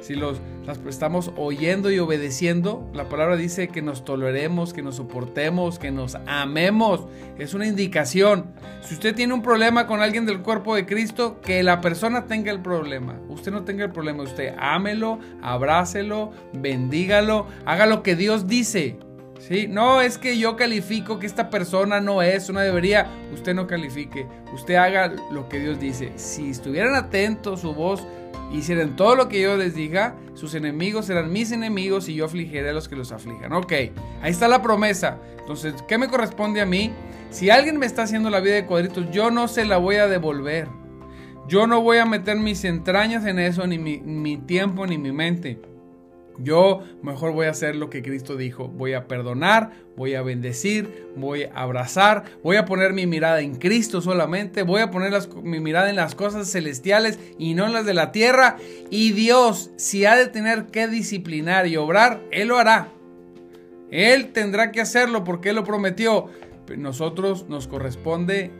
Si 0.00 0.14
los 0.14 0.40
las 0.66 0.78
estamos 0.86 1.32
oyendo 1.36 1.90
y 1.90 1.98
obedeciendo, 1.98 2.88
la 2.94 3.08
palabra 3.08 3.36
dice 3.36 3.68
que 3.68 3.82
nos 3.82 4.04
toleremos, 4.04 4.72
que 4.72 4.82
nos 4.82 4.96
soportemos, 4.96 5.78
que 5.78 5.90
nos 5.90 6.16
amemos. 6.26 7.06
Es 7.38 7.54
una 7.54 7.66
indicación. 7.66 8.46
Si 8.80 8.94
usted 8.94 9.14
tiene 9.14 9.34
un 9.34 9.42
problema 9.42 9.86
con 9.86 10.00
alguien 10.00 10.26
del 10.26 10.40
cuerpo 10.40 10.74
de 10.74 10.86
Cristo, 10.86 11.40
que 11.40 11.62
la 11.62 11.80
persona 11.80 12.26
tenga 12.26 12.50
el 12.50 12.60
problema. 12.60 13.20
Usted 13.28 13.52
no 13.52 13.64
tenga 13.64 13.84
el 13.84 13.92
problema. 13.92 14.22
Usted 14.22 14.54
ámelo, 14.58 15.18
abrácelo, 15.42 16.32
bendígalo, 16.52 17.46
haga 17.66 17.86
lo 17.86 18.02
que 18.02 18.16
Dios 18.16 18.46
dice. 18.46 18.98
¿Sí? 19.48 19.66
No 19.68 20.00
es 20.00 20.16
que 20.16 20.38
yo 20.38 20.56
califico 20.56 21.18
que 21.18 21.26
esta 21.26 21.50
persona 21.50 22.00
no 22.00 22.22
es, 22.22 22.48
una 22.48 22.62
debería. 22.62 23.06
Usted 23.32 23.54
no 23.54 23.66
califique. 23.66 24.26
Usted 24.54 24.76
haga 24.76 25.12
lo 25.30 25.48
que 25.50 25.58
Dios 25.60 25.78
dice. 25.78 26.12
Si 26.16 26.50
estuvieran 26.50 26.94
atentos, 26.94 27.60
su 27.60 27.74
voz 27.74 28.06
hicieran 28.52 28.96
todo 28.96 29.16
lo 29.16 29.28
que 29.28 29.40
yo 29.40 29.56
les 29.56 29.74
diga, 29.74 30.16
sus 30.34 30.54
enemigos 30.54 31.06
serán 31.06 31.32
mis 31.32 31.52
enemigos 31.52 32.08
y 32.08 32.14
yo 32.14 32.24
afligiré 32.24 32.70
a 32.70 32.72
los 32.72 32.88
que 32.88 32.96
los 32.96 33.12
aflijan. 33.12 33.52
Ok, 33.52 33.72
ahí 34.22 34.30
está 34.30 34.48
la 34.48 34.62
promesa. 34.62 35.18
Entonces, 35.40 35.74
¿qué 35.86 35.98
me 35.98 36.08
corresponde 36.08 36.60
a 36.60 36.66
mí? 36.66 36.92
si 37.34 37.50
alguien 37.50 37.78
me 37.78 37.86
está 37.86 38.04
haciendo 38.04 38.30
la 38.30 38.38
vida 38.38 38.54
de 38.54 38.64
cuadritos, 38.64 39.10
yo 39.10 39.32
no 39.32 39.48
se 39.48 39.64
la 39.64 39.76
voy 39.76 39.96
a 39.96 40.06
devolver. 40.06 40.68
Yo 41.48 41.66
no 41.66 41.82
voy 41.82 41.98
a 41.98 42.06
meter 42.06 42.36
mis 42.36 42.64
entrañas 42.64 43.26
en 43.26 43.40
eso, 43.40 43.66
ni 43.66 43.76
mi, 43.76 43.98
mi 43.98 44.36
tiempo, 44.36 44.86
ni 44.86 44.98
mi 44.98 45.10
mente. 45.10 45.60
Yo 46.38 46.82
mejor 47.02 47.32
voy 47.32 47.46
a 47.46 47.50
hacer 47.50 47.76
lo 47.76 47.90
que 47.90 48.02
Cristo 48.02 48.36
dijo. 48.36 48.68
Voy 48.68 48.94
a 48.94 49.06
perdonar, 49.06 49.70
voy 49.96 50.14
a 50.14 50.22
bendecir, 50.22 51.08
voy 51.16 51.44
a 51.44 51.52
abrazar, 51.54 52.24
voy 52.42 52.56
a 52.56 52.64
poner 52.64 52.92
mi 52.92 53.06
mirada 53.06 53.40
en 53.40 53.54
Cristo 53.54 54.00
solamente, 54.00 54.62
voy 54.62 54.80
a 54.80 54.90
poner 54.90 55.12
mi 55.42 55.60
mirada 55.60 55.90
en 55.90 55.96
las 55.96 56.14
cosas 56.14 56.50
celestiales 56.50 57.18
y 57.38 57.54
no 57.54 57.66
en 57.66 57.72
las 57.72 57.86
de 57.86 57.94
la 57.94 58.10
tierra. 58.10 58.56
Y 58.90 59.12
Dios, 59.12 59.70
si 59.76 60.04
ha 60.04 60.16
de 60.16 60.26
tener 60.26 60.66
que 60.66 60.88
disciplinar 60.88 61.66
y 61.66 61.76
obrar, 61.76 62.20
Él 62.30 62.48
lo 62.48 62.58
hará. 62.58 62.88
Él 63.90 64.32
tendrá 64.32 64.72
que 64.72 64.80
hacerlo 64.80 65.22
porque 65.22 65.50
Él 65.50 65.56
lo 65.56 65.64
prometió. 65.64 66.26
Nosotros 66.76 67.48
nos 67.48 67.68
corresponde 67.68 68.50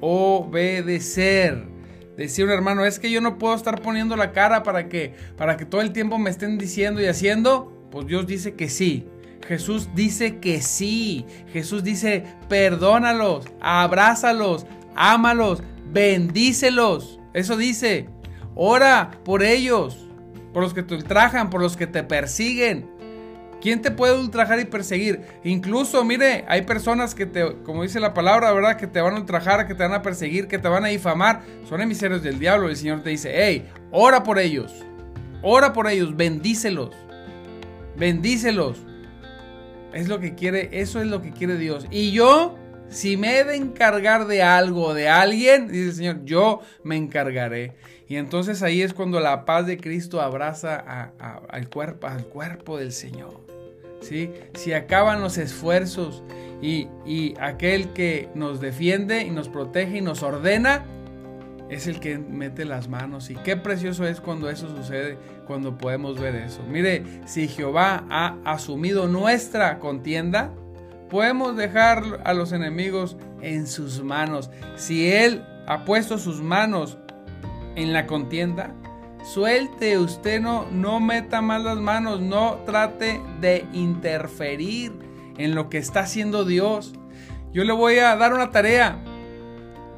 obedecer. 0.00 1.75
Decía 2.16 2.44
un 2.44 2.50
hermano, 2.50 2.84
es 2.84 2.98
que 2.98 3.10
yo 3.10 3.20
no 3.20 3.38
puedo 3.38 3.54
estar 3.54 3.82
poniendo 3.82 4.16
la 4.16 4.32
cara 4.32 4.62
para 4.62 4.88
que, 4.88 5.14
para 5.36 5.56
que 5.56 5.66
todo 5.66 5.82
el 5.82 5.92
tiempo 5.92 6.18
me 6.18 6.30
estén 6.30 6.56
diciendo 6.56 7.00
y 7.02 7.06
haciendo. 7.06 7.72
Pues 7.90 8.06
Dios 8.06 8.26
dice 8.26 8.54
que 8.54 8.68
sí. 8.68 9.06
Jesús 9.46 9.90
dice 9.94 10.38
que 10.38 10.62
sí. 10.62 11.26
Jesús 11.52 11.84
dice, 11.84 12.24
perdónalos, 12.48 13.46
abrázalos, 13.60 14.66
ámalos, 14.94 15.62
bendícelos. 15.92 17.20
Eso 17.34 17.56
dice. 17.56 18.08
Ora 18.54 19.10
por 19.22 19.42
ellos, 19.42 20.08
por 20.54 20.62
los 20.62 20.72
que 20.72 20.82
te 20.82 20.94
ultrajan, 20.94 21.50
por 21.50 21.60
los 21.60 21.76
que 21.76 21.86
te 21.86 22.02
persiguen. 22.02 22.95
¿Quién 23.60 23.80
te 23.80 23.90
puede 23.90 24.18
ultrajar 24.18 24.60
y 24.60 24.66
perseguir? 24.66 25.22
Incluso, 25.42 26.04
mire, 26.04 26.44
hay 26.46 26.62
personas 26.62 27.14
que 27.14 27.26
te, 27.26 27.56
como 27.64 27.82
dice 27.82 28.00
la 28.00 28.12
palabra, 28.12 28.52
¿verdad? 28.52 28.76
Que 28.76 28.86
te 28.86 29.00
van 29.00 29.14
a 29.14 29.20
ultrajar, 29.20 29.66
que 29.66 29.74
te 29.74 29.82
van 29.82 29.94
a 29.94 30.02
perseguir, 30.02 30.46
que 30.46 30.58
te 30.58 30.68
van 30.68 30.84
a 30.84 30.88
difamar. 30.88 31.42
Son 31.68 31.80
emisarios 31.80 32.22
del 32.22 32.38
diablo. 32.38 32.68
El 32.68 32.76
Señor 32.76 33.02
te 33.02 33.10
dice, 33.10 33.32
hey, 33.34 33.66
ora 33.90 34.22
por 34.22 34.38
ellos. 34.38 34.72
Ora 35.42 35.72
por 35.72 35.88
ellos, 35.88 36.16
bendícelos. 36.16 36.94
Bendícelos. 37.96 38.78
Es 39.94 40.08
lo 40.08 40.20
que 40.20 40.34
quiere, 40.34 40.68
eso 40.72 41.00
es 41.00 41.06
lo 41.06 41.22
que 41.22 41.32
quiere 41.32 41.56
Dios. 41.56 41.86
Y 41.90 42.12
yo, 42.12 42.58
si 42.88 43.16
me 43.16 43.38
he 43.38 43.44
de 43.44 43.56
encargar 43.56 44.26
de 44.26 44.42
algo, 44.42 44.92
de 44.92 45.08
alguien, 45.08 45.68
dice 45.68 45.86
el 45.86 45.94
Señor, 45.94 46.24
yo 46.24 46.60
me 46.84 46.96
encargaré. 46.96 47.74
Y 48.08 48.16
entonces 48.16 48.62
ahí 48.62 48.82
es 48.82 48.92
cuando 48.92 49.18
la 49.20 49.44
paz 49.44 49.66
de 49.66 49.78
Cristo 49.78 50.20
abraza 50.20 51.12
al, 51.48 51.68
cuerpo, 51.70 52.06
al 52.06 52.26
cuerpo 52.26 52.78
del 52.78 52.92
Señor. 52.92 53.45
Si 54.54 54.72
acaban 54.72 55.20
los 55.20 55.38
esfuerzos 55.38 56.22
y, 56.62 56.88
aquel 57.40 57.92
que 57.92 58.28
nos 58.34 58.60
defiende 58.60 59.22
y 59.22 59.30
nos 59.30 59.48
protege 59.48 59.98
y 59.98 60.00
nos 60.00 60.22
ordena, 60.22 60.84
es 61.68 61.86
el 61.86 61.98
que 61.98 62.18
mete 62.18 62.64
las 62.64 62.88
manos. 62.88 63.30
Y 63.30 63.34
qué 63.34 63.56
precioso 63.56 64.06
es 64.06 64.20
cuando 64.20 64.48
eso 64.48 64.68
sucede, 64.74 65.18
cuando 65.46 65.76
podemos 65.76 66.20
ver 66.20 66.36
eso. 66.36 66.62
Mire, 66.68 67.02
si 67.26 67.48
Jehová 67.48 68.04
ha 68.08 68.36
asumido 68.44 69.08
nuestra 69.08 69.78
contienda, 69.80 70.52
podemos 71.10 71.56
dejar 71.56 72.20
a 72.24 72.34
los 72.34 72.52
enemigos 72.52 73.16
en 73.42 73.66
sus 73.66 74.02
manos. 74.02 74.50
Si 74.76 75.10
Él 75.10 75.44
ha 75.66 75.84
puesto 75.84 76.18
sus 76.18 76.40
manos 76.40 76.98
en 77.74 77.92
la 77.92 78.06
contienda, 78.06 78.72
Suelte, 79.24 79.98
usted 79.98 80.40
no, 80.40 80.66
no 80.70 81.00
meta 81.00 81.40
más 81.40 81.62
las 81.62 81.78
manos, 81.78 82.20
no 82.20 82.60
trate 82.64 83.20
de 83.40 83.66
interferir 83.72 84.92
en 85.36 85.54
lo 85.54 85.68
que 85.68 85.78
está 85.78 86.00
haciendo 86.00 86.44
Dios. 86.44 86.94
Yo 87.52 87.64
le 87.64 87.72
voy 87.72 87.98
a 87.98 88.16
dar 88.16 88.32
una 88.32 88.50
tarea. 88.50 88.98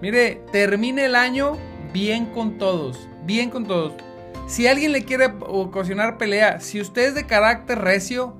Mire, 0.00 0.42
termine 0.52 1.04
el 1.07 1.14
año 1.14 1.59
bien 1.92 2.26
con 2.26 2.59
todos, 2.59 3.09
bien 3.24 3.50
con 3.50 3.66
todos. 3.66 3.92
Si 4.46 4.66
alguien 4.66 4.92
le 4.92 5.04
quiere 5.04 5.26
ocasionar 5.40 6.16
pelea, 6.16 6.61
si 6.61 6.81
usted 6.81 7.09
es 7.09 7.14
de 7.14 7.26
carácter 7.26 7.81
recio, 7.81 8.35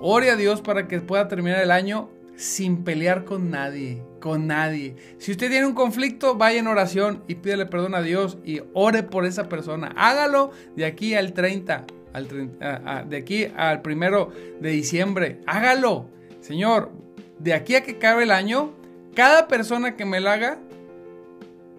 ore 0.00 0.30
a 0.30 0.36
Dios 0.36 0.60
para 0.60 0.86
que 0.86 1.00
pueda 1.00 1.26
terminar 1.26 1.60
el 1.60 1.70
año 1.70 2.08
sin 2.36 2.84
pelear 2.84 3.24
con 3.24 3.50
nadie, 3.50 4.02
con 4.20 4.46
nadie. 4.46 4.96
Si 5.18 5.32
usted 5.32 5.50
tiene 5.50 5.66
un 5.66 5.74
conflicto, 5.74 6.36
vaya 6.36 6.60
en 6.60 6.66
oración 6.66 7.24
y 7.26 7.36
pídele 7.36 7.66
perdón 7.66 7.94
a 7.94 8.02
Dios 8.02 8.38
y 8.44 8.60
ore 8.72 9.02
por 9.02 9.24
esa 9.24 9.48
persona. 9.48 9.92
Hágalo 9.96 10.52
de 10.76 10.84
aquí 10.84 11.14
al 11.14 11.32
30, 11.32 11.84
al 12.12 13.08
de 13.08 13.16
aquí 13.16 13.48
al 13.56 13.82
primero 13.82 14.30
de 14.60 14.70
diciembre. 14.70 15.40
Hágalo. 15.46 16.08
Señor, 16.40 16.92
de 17.38 17.54
aquí 17.54 17.74
a 17.74 17.82
que 17.82 17.92
acabe 17.92 18.22
el 18.22 18.30
año, 18.30 18.72
cada 19.14 19.48
persona 19.48 19.96
que 19.96 20.04
me 20.04 20.20
la 20.20 20.34
haga, 20.34 20.58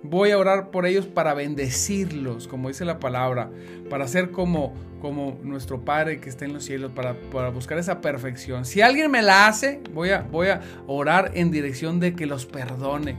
Voy 0.03 0.31
a 0.31 0.37
orar 0.37 0.71
por 0.71 0.85
ellos 0.87 1.05
para 1.05 1.33
bendecirlos, 1.35 2.47
como 2.47 2.69
dice 2.69 2.85
la 2.85 2.99
palabra, 2.99 3.51
para 3.89 4.07
ser 4.07 4.31
como, 4.31 4.73
como 4.99 5.37
nuestro 5.43 5.85
Padre 5.85 6.19
que 6.19 6.29
está 6.29 6.45
en 6.45 6.53
los 6.53 6.63
cielos, 6.63 6.91
para, 6.91 7.49
buscar 7.49 7.77
esa 7.77 8.01
perfección. 8.01 8.65
Si 8.65 8.81
alguien 8.81 9.11
me 9.11 9.21
la 9.21 9.47
hace, 9.47 9.79
voy 9.93 10.09
a, 10.09 10.21
voy 10.21 10.47
a 10.47 10.61
orar 10.87 11.31
en 11.35 11.51
dirección 11.51 11.99
de 11.99 12.15
que 12.15 12.25
los 12.25 12.47
perdone. 12.47 13.15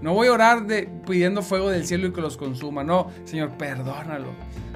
No 0.00 0.14
voy 0.14 0.28
a 0.28 0.32
orar 0.32 0.66
de, 0.66 0.88
pidiendo 1.06 1.42
fuego 1.42 1.70
del 1.70 1.84
cielo 1.84 2.06
y 2.06 2.12
que 2.12 2.20
los 2.20 2.36
consuma. 2.36 2.84
No, 2.84 3.10
Señor, 3.24 3.56
perdónalo, 3.58 4.28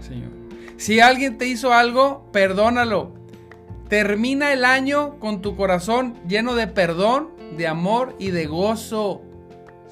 Señor. 0.07 0.31
Si 0.77 1.01
alguien 1.01 1.39
te 1.39 1.47
hizo 1.47 1.73
algo, 1.73 2.29
perdónalo. 2.33 3.13
Termina 3.89 4.53
el 4.53 4.65
año 4.65 5.19
con 5.21 5.41
tu 5.41 5.57
corazón 5.57 6.15
lleno 6.27 6.55
de 6.55 6.67
perdón, 6.67 7.31
de 7.57 7.69
amor 7.69 8.17
y 8.19 8.31
de 8.31 8.47
gozo. 8.47 9.23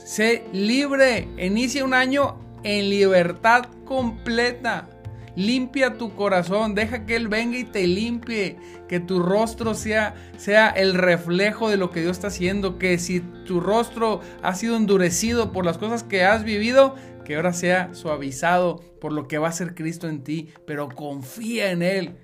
Sé 0.04 0.44
libre. 0.52 1.28
Inicia 1.38 1.84
un 1.84 1.94
año 1.94 2.36
en 2.64 2.90
libertad 2.90 3.66
completa. 3.84 4.88
Limpia 5.34 5.96
tu 5.96 6.14
corazón, 6.14 6.74
deja 6.74 7.06
que 7.06 7.16
Él 7.16 7.28
venga 7.28 7.56
y 7.56 7.64
te 7.64 7.86
limpie, 7.86 8.58
que 8.86 9.00
tu 9.00 9.20
rostro 9.20 9.72
sea, 9.72 10.14
sea 10.36 10.68
el 10.68 10.92
reflejo 10.92 11.70
de 11.70 11.78
lo 11.78 11.90
que 11.90 12.02
Dios 12.02 12.18
está 12.18 12.26
haciendo, 12.26 12.78
que 12.78 12.98
si 12.98 13.20
tu 13.46 13.58
rostro 13.58 14.20
ha 14.42 14.54
sido 14.54 14.76
endurecido 14.76 15.50
por 15.50 15.64
las 15.64 15.78
cosas 15.78 16.02
que 16.02 16.22
has 16.22 16.44
vivido, 16.44 16.96
que 17.24 17.36
ahora 17.36 17.54
sea 17.54 17.94
suavizado 17.94 18.82
por 19.00 19.14
lo 19.14 19.26
que 19.26 19.38
va 19.38 19.46
a 19.46 19.50
hacer 19.50 19.74
Cristo 19.74 20.06
en 20.06 20.22
ti, 20.22 20.50
pero 20.66 20.90
confía 20.90 21.70
en 21.70 21.82
Él. 21.82 22.16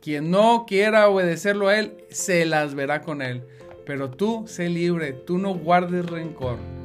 Quien 0.00 0.30
no 0.30 0.64
quiera 0.64 1.08
obedecerlo 1.08 1.66
a 1.66 1.76
Él, 1.76 2.04
se 2.08 2.46
las 2.46 2.76
verá 2.76 3.02
con 3.02 3.20
Él. 3.20 3.42
Pero 3.84 4.10
tú 4.10 4.44
sé 4.46 4.68
libre, 4.68 5.12
tú 5.12 5.38
no 5.38 5.54
guardes 5.54 6.06
rencor 6.06 6.77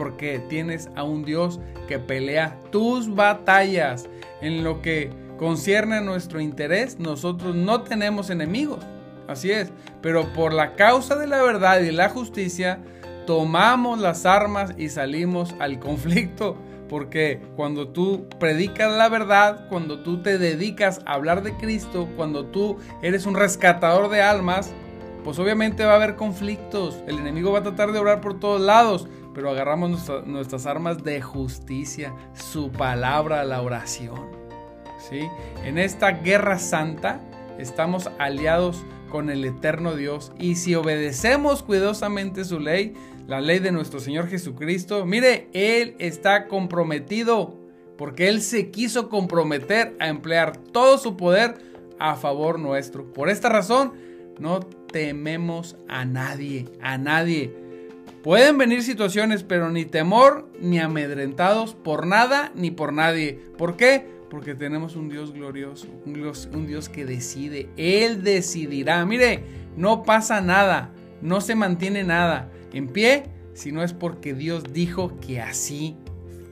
porque 0.00 0.38
tienes 0.48 0.88
a 0.96 1.02
un 1.02 1.26
Dios 1.26 1.60
que 1.86 1.98
pelea 1.98 2.58
tus 2.72 3.14
batallas. 3.14 4.08
En 4.40 4.64
lo 4.64 4.80
que 4.80 5.10
concierne 5.36 5.96
a 5.96 6.00
nuestro 6.00 6.40
interés, 6.40 6.98
nosotros 6.98 7.54
no 7.54 7.82
tenemos 7.82 8.30
enemigos. 8.30 8.82
Así 9.28 9.50
es. 9.50 9.70
Pero 10.00 10.32
por 10.32 10.54
la 10.54 10.74
causa 10.74 11.16
de 11.16 11.26
la 11.26 11.42
verdad 11.42 11.82
y 11.82 11.90
la 11.90 12.08
justicia, 12.08 12.80
tomamos 13.26 13.98
las 13.98 14.24
armas 14.24 14.72
y 14.78 14.88
salimos 14.88 15.54
al 15.58 15.78
conflicto. 15.78 16.56
Porque 16.88 17.42
cuando 17.54 17.88
tú 17.88 18.26
predicas 18.38 18.90
la 18.96 19.10
verdad, 19.10 19.68
cuando 19.68 19.98
tú 19.98 20.22
te 20.22 20.38
dedicas 20.38 21.02
a 21.04 21.12
hablar 21.12 21.42
de 21.42 21.58
Cristo, 21.58 22.08
cuando 22.16 22.46
tú 22.46 22.78
eres 23.02 23.26
un 23.26 23.34
rescatador 23.34 24.08
de 24.08 24.22
almas, 24.22 24.72
pues 25.24 25.38
obviamente 25.38 25.84
va 25.84 25.92
a 25.92 25.96
haber 25.96 26.16
conflictos. 26.16 26.96
El 27.06 27.18
enemigo 27.18 27.52
va 27.52 27.58
a 27.58 27.64
tratar 27.64 27.92
de 27.92 27.98
obrar 27.98 28.22
por 28.22 28.40
todos 28.40 28.62
lados 28.62 29.06
pero 29.34 29.50
agarramos 29.50 30.10
nuestras 30.26 30.66
armas 30.66 31.02
de 31.04 31.20
justicia, 31.20 32.14
su 32.34 32.70
palabra, 32.70 33.44
la 33.44 33.62
oración. 33.62 34.28
¿sí? 35.08 35.28
En 35.64 35.78
esta 35.78 36.10
guerra 36.10 36.58
santa 36.58 37.20
estamos 37.58 38.10
aliados 38.18 38.84
con 39.10 39.28
el 39.30 39.44
eterno 39.44 39.94
Dios 39.94 40.32
y 40.38 40.54
si 40.54 40.74
obedecemos 40.74 41.62
cuidadosamente 41.62 42.44
su 42.44 42.60
ley, 42.60 42.94
la 43.26 43.40
ley 43.40 43.58
de 43.58 43.72
nuestro 43.72 44.00
Señor 44.00 44.28
Jesucristo, 44.28 45.04
mire, 45.04 45.48
Él 45.52 45.94
está 45.98 46.48
comprometido 46.48 47.54
porque 47.96 48.28
Él 48.28 48.40
se 48.40 48.70
quiso 48.70 49.08
comprometer 49.08 49.94
a 50.00 50.08
emplear 50.08 50.56
todo 50.56 50.96
su 50.96 51.16
poder 51.16 51.54
a 51.98 52.16
favor 52.16 52.58
nuestro. 52.58 53.12
Por 53.12 53.28
esta 53.28 53.48
razón, 53.48 53.92
no 54.38 54.60
tememos 54.60 55.76
a 55.86 56.04
nadie, 56.04 56.66
a 56.80 56.96
nadie. 56.96 57.54
Pueden 58.22 58.58
venir 58.58 58.82
situaciones, 58.82 59.42
pero 59.42 59.70
ni 59.70 59.86
temor 59.86 60.46
ni 60.60 60.78
amedrentados 60.78 61.74
por 61.74 62.06
nada 62.06 62.52
ni 62.54 62.70
por 62.70 62.92
nadie. 62.92 63.40
¿Por 63.56 63.76
qué? 63.76 64.04
Porque 64.28 64.54
tenemos 64.54 64.94
un 64.94 65.08
Dios 65.08 65.32
glorioso, 65.32 65.88
un 66.04 66.66
Dios, 66.66 66.88
que 66.90 67.06
decide. 67.06 67.70
Él 67.78 68.22
decidirá. 68.22 69.04
Mire, 69.06 69.42
no 69.76 70.02
pasa 70.02 70.42
nada, 70.42 70.92
no 71.22 71.40
se 71.40 71.54
mantiene 71.54 72.04
nada 72.04 72.50
en 72.74 72.88
pie 72.88 73.24
si 73.54 73.72
no 73.72 73.82
es 73.82 73.94
porque 73.94 74.34
Dios 74.34 74.64
dijo 74.70 75.18
que 75.20 75.40
así 75.40 75.96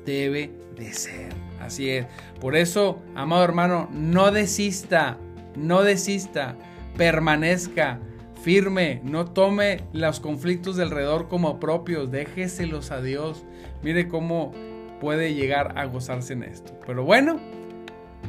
debe 0.06 0.50
de 0.74 0.92
ser. 0.94 1.32
Así 1.60 1.90
es. 1.90 2.06
Por 2.40 2.56
eso, 2.56 3.02
amado 3.14 3.44
hermano, 3.44 3.90
no 3.92 4.30
desista, 4.30 5.18
no 5.54 5.82
desista, 5.82 6.56
permanezca 6.96 8.00
firme, 8.42 9.00
no 9.04 9.26
tome 9.26 9.82
los 9.92 10.20
conflictos 10.20 10.76
de 10.76 10.84
alrededor 10.84 11.28
como 11.28 11.60
propios, 11.60 12.10
déjeselos 12.10 12.90
a 12.90 13.02
Dios. 13.02 13.44
Mire 13.82 14.08
cómo 14.08 14.52
puede 15.00 15.34
llegar 15.34 15.74
a 15.76 15.84
gozarse 15.84 16.32
en 16.32 16.44
esto. 16.44 16.72
Pero 16.86 17.04
bueno, 17.04 17.38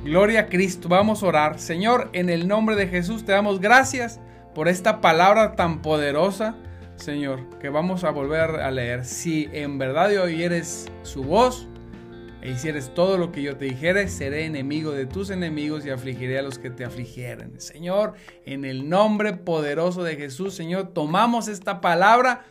gloria 0.04 0.42
a 0.42 0.46
Cristo, 0.48 0.90
vamos 0.90 1.24
a 1.24 1.28
orar. 1.28 1.60
Señor, 1.60 2.10
en 2.14 2.30
el 2.30 2.48
nombre 2.48 2.76
de 2.76 2.88
Jesús 2.88 3.24
te 3.24 3.32
damos 3.32 3.60
gracias 3.60 4.20
por 4.54 4.68
esta 4.68 5.00
palabra 5.00 5.56
tan 5.56 5.82
poderosa, 5.82 6.56
Señor, 6.96 7.48
que 7.60 7.70
vamos 7.70 8.04
a 8.04 8.10
volver 8.10 8.60
a 8.60 8.72
leer. 8.72 9.06
Si 9.06 9.48
en 9.54 9.78
verdad 9.78 10.12
oyeres 10.18 10.92
su 11.04 11.24
voz, 11.24 11.69
e 12.42 12.52
hicieres 12.52 12.94
todo 12.94 13.18
lo 13.18 13.32
que 13.32 13.42
yo 13.42 13.58
te 13.58 13.66
dijere, 13.66 14.08
seré 14.08 14.46
enemigo 14.46 14.92
de 14.92 15.06
tus 15.06 15.30
enemigos 15.30 15.86
y 15.86 15.90
afligiré 15.90 16.40
a 16.40 16.42
los 16.42 16.60
que 16.60 16.70
te 16.70 16.86
afligieren. 16.86 17.60
Señor, 17.60 18.14
en 18.46 18.66
el 18.66 18.88
nombre 18.88 19.34
poderoso 19.34 20.04
de 20.04 20.16
Jesús, 20.16 20.54
Señor, 20.54 20.94
tomamos 20.94 21.48
esta 21.48 21.82
palabra 21.82 22.46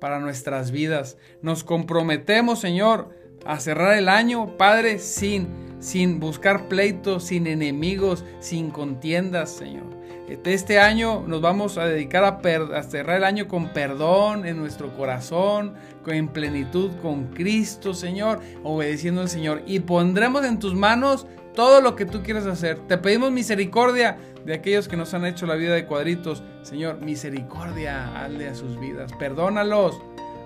para 0.00 0.20
nuestras 0.20 0.70
vidas. 0.70 1.16
Nos 1.42 1.64
comprometemos, 1.64 2.60
Señor, 2.60 3.10
a 3.44 3.60
cerrar 3.60 3.96
el 3.96 4.08
año, 4.08 4.56
Padre, 4.56 4.98
sin, 4.98 5.48
sin 5.80 6.20
buscar 6.20 6.68
pleitos, 6.68 7.24
sin 7.24 7.46
enemigos, 7.46 8.24
sin 8.40 8.70
contiendas, 8.70 9.50
Señor. 9.50 10.02
Este 10.44 10.78
año 10.78 11.24
nos 11.26 11.42
vamos 11.42 11.76
a 11.76 11.84
dedicar 11.84 12.24
a, 12.24 12.82
cerrar 12.84 13.18
el 13.18 13.24
año 13.24 13.48
con 13.48 13.72
perdón 13.72 14.46
en 14.46 14.56
nuestro 14.56 14.94
corazón, 14.96 15.74
en 16.06 16.28
plenitud 16.28 16.90
con 17.02 17.26
Cristo, 17.26 17.92
Señor, 17.92 18.40
obedeciendo 18.62 19.20
al 19.20 19.28
Señor. 19.28 19.62
Y 19.66 19.80
pondremos 19.80 20.44
en 20.44 20.58
tus 20.58 20.74
manos 20.74 21.26
todo 21.54 21.82
lo 21.82 21.96
que 21.96 22.06
tú 22.06 22.22
quieras 22.22 22.46
hacer. 22.46 22.78
Te 22.86 22.96
pedimos 22.96 23.30
misericordia 23.30 24.16
de 24.44 24.54
aquellos 24.54 24.88
que 24.88 24.96
nos 24.96 25.12
han 25.12 25.26
hecho 25.26 25.44
la 25.44 25.54
vida 25.54 25.74
de 25.74 25.86
cuadritos. 25.86 26.42
Señor, 26.62 27.00
misericordia, 27.00 28.24
hazle 28.24 28.48
a 28.48 28.54
sus 28.54 28.80
vidas. 28.80 29.12
Perdónalos. 29.18 30.00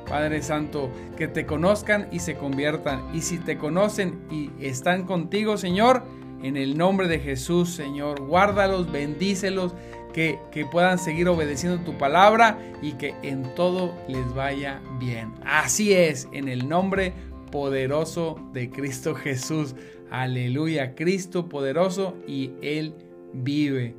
Padre 0.07 0.43
Santo, 0.43 0.91
que 1.17 1.29
te 1.29 1.47
conozcan 1.47 2.09
y 2.13 2.21
se 2.21 2.37
conviertan. 2.37 3.05
Y 3.13 3.23
si 3.23 3.39
te 3.39 3.59
conocen 3.59 4.21
y 4.31 4.51
están 4.61 5.05
contigo, 5.05 5.57
Señor, 5.57 6.05
en 6.43 6.57
el 6.57 6.79
nombre 6.79 7.09
de 7.09 7.19
Jesús, 7.19 7.71
Señor, 7.71 8.21
guárdalos, 8.21 8.91
bendícelos, 8.91 9.75
que, 10.13 10.39
que, 10.51 10.65
puedan 10.65 10.99
seguir 10.99 11.29
obedeciendo 11.29 11.85
tu 11.85 11.99
palabra 11.99 12.59
y 12.81 12.93
que 12.93 13.15
en 13.23 13.55
todo 13.55 13.95
les 14.09 14.35
vaya 14.35 14.81
bien. 14.99 15.35
Así 15.45 15.93
es, 15.93 16.27
en 16.33 16.49
el 16.49 16.69
nombre 16.71 17.13
poderoso 17.53 18.41
de 18.55 18.71
Cristo 18.71 19.15
Jesús. 19.15 19.75
Aleluya, 20.11 20.95
Cristo 20.95 21.49
poderoso 21.49 22.17
y 22.27 22.53
Él 22.63 22.95
vive. 23.35 23.95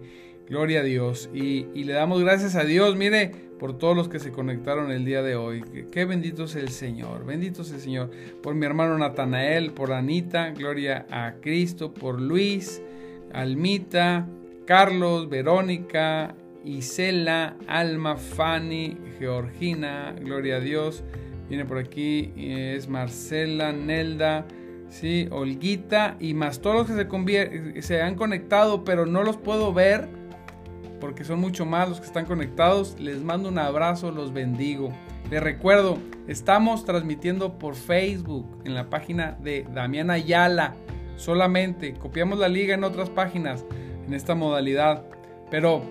Gloria 0.47 0.79
a 0.79 0.83
Dios. 0.83 1.29
Y, 1.33 1.67
y 1.73 1.83
le 1.83 1.93
damos 1.93 2.21
gracias 2.21 2.55
a 2.55 2.63
Dios. 2.63 2.95
Mire, 2.95 3.46
por 3.59 3.77
todos 3.77 3.95
los 3.95 4.07
que 4.07 4.19
se 4.19 4.31
conectaron 4.31 4.91
el 4.91 5.05
día 5.05 5.21
de 5.21 5.35
hoy. 5.35 5.63
Qué 5.91 6.05
bendito 6.05 6.43
es 6.45 6.55
el 6.55 6.69
Señor, 6.69 7.25
bendito 7.25 7.61
es 7.61 7.71
el 7.71 7.79
Señor. 7.79 8.11
Por 8.41 8.55
mi 8.55 8.65
hermano 8.65 8.97
Natanael, 8.97 9.71
por 9.71 9.93
Anita, 9.93 10.51
gloria 10.51 11.05
a 11.09 11.35
Cristo, 11.41 11.93
por 11.93 12.21
Luis, 12.21 12.81
Almita, 13.33 14.27
Carlos, 14.65 15.29
Verónica, 15.29 16.35
Isela, 16.63 17.55
Alma, 17.67 18.17
Fanny, 18.17 18.97
Georgina, 19.19 20.13
gloria 20.19 20.57
a 20.57 20.59
Dios. 20.59 21.03
Viene 21.49 21.65
por 21.65 21.77
aquí, 21.77 22.33
es 22.35 22.89
Marcela, 22.89 23.71
Nelda, 23.71 24.45
sí, 24.89 25.27
Olguita 25.31 26.17
y 26.19 26.33
más 26.33 26.59
todos 26.59 26.75
los 26.75 26.87
que 26.87 27.73
se, 27.73 27.81
se 27.81 28.01
han 28.01 28.15
conectado, 28.15 28.83
pero 28.83 29.05
no 29.05 29.23
los 29.23 29.37
puedo 29.37 29.73
ver 29.73 30.16
porque 30.99 31.23
son 31.23 31.39
mucho 31.39 31.65
más 31.65 31.89
los 31.89 31.99
que 31.99 32.05
están 32.05 32.25
conectados. 32.25 32.99
Les 32.99 33.21
mando 33.21 33.49
un 33.49 33.59
abrazo, 33.59 34.11
los 34.11 34.33
bendigo. 34.33 34.89
Les 35.29 35.41
recuerdo, 35.41 35.97
estamos 36.27 36.85
transmitiendo 36.85 37.57
por 37.57 37.75
Facebook 37.75 38.61
en 38.65 38.75
la 38.75 38.89
página 38.89 39.37
de 39.41 39.65
Damián 39.73 40.09
Ayala. 40.09 40.75
Solamente 41.17 41.93
copiamos 41.93 42.39
la 42.39 42.47
liga 42.47 42.75
en 42.75 42.83
otras 42.83 43.09
páginas 43.09 43.65
en 44.05 44.13
esta 44.13 44.35
modalidad, 44.35 45.03
pero, 45.51 45.81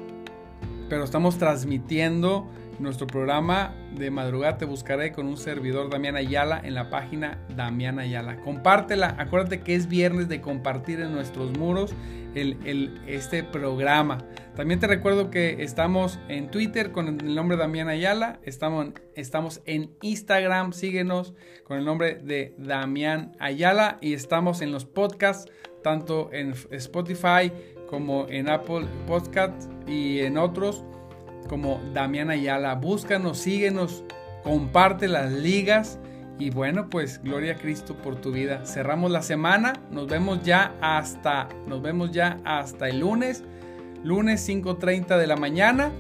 pero 0.88 1.04
estamos 1.04 1.36
transmitiendo 1.38 2.48
nuestro 2.78 3.06
programa 3.06 3.74
de 3.94 4.10
madrugada 4.10 4.58
te 4.58 4.64
buscaré 4.64 5.12
con 5.12 5.26
un 5.26 5.36
servidor 5.36 5.90
Damián 5.90 6.16
Ayala 6.16 6.60
en 6.62 6.74
la 6.74 6.90
página 6.90 7.38
Damián 7.54 7.98
Ayala. 7.98 8.36
Compártela, 8.40 9.16
acuérdate 9.18 9.60
que 9.60 9.74
es 9.74 9.88
viernes 9.88 10.28
de 10.28 10.40
compartir 10.40 11.00
en 11.00 11.12
nuestros 11.12 11.56
muros 11.56 11.94
el, 12.34 13.00
este 13.06 13.42
programa. 13.42 14.18
También 14.54 14.80
te 14.80 14.86
recuerdo 14.86 15.30
que 15.30 15.62
estamos 15.62 16.18
en 16.28 16.50
Twitter 16.50 16.92
con 16.92 17.08
el 17.08 17.34
nombre 17.34 17.56
Damián 17.56 17.88
Ayala, 17.88 18.40
estamos, 18.42 18.88
estamos 19.14 19.62
en 19.64 19.90
Instagram, 20.02 20.72
síguenos 20.72 21.34
con 21.64 21.78
el 21.78 21.84
nombre 21.84 22.16
de 22.22 22.54
Damián 22.58 23.32
Ayala. 23.38 23.98
Y 24.00 24.12
estamos 24.12 24.60
en 24.60 24.72
los 24.72 24.84
podcasts, 24.84 25.50
tanto 25.82 26.30
en 26.32 26.54
Spotify 26.70 27.52
como 27.88 28.26
en 28.28 28.48
Apple 28.48 28.86
Podcast 29.06 29.70
y 29.86 30.20
en 30.20 30.38
otros 30.38 30.84
como 31.46 31.80
Damián 31.92 32.30
Ayala. 32.30 32.74
Búscanos, 32.74 33.38
síguenos, 33.38 34.04
comparte 34.42 35.08
las 35.08 35.32
ligas. 35.32 35.98
Y 36.38 36.50
bueno, 36.50 36.88
pues 36.90 37.22
gloria 37.22 37.54
a 37.54 37.56
Cristo 37.56 37.96
por 37.96 38.16
tu 38.16 38.30
vida. 38.30 38.66
Cerramos 38.66 39.10
la 39.10 39.22
semana. 39.22 39.72
Nos 39.90 40.06
vemos 40.06 40.42
ya 40.42 40.74
hasta 40.80 41.48
nos 41.66 41.80
vemos 41.80 42.12
ya 42.12 42.38
hasta 42.44 42.88
el 42.88 43.00
lunes. 43.00 43.42
Lunes 44.04 44.46
5:30 44.46 45.16
de 45.16 45.26
la 45.26 45.36
mañana. 45.36 45.92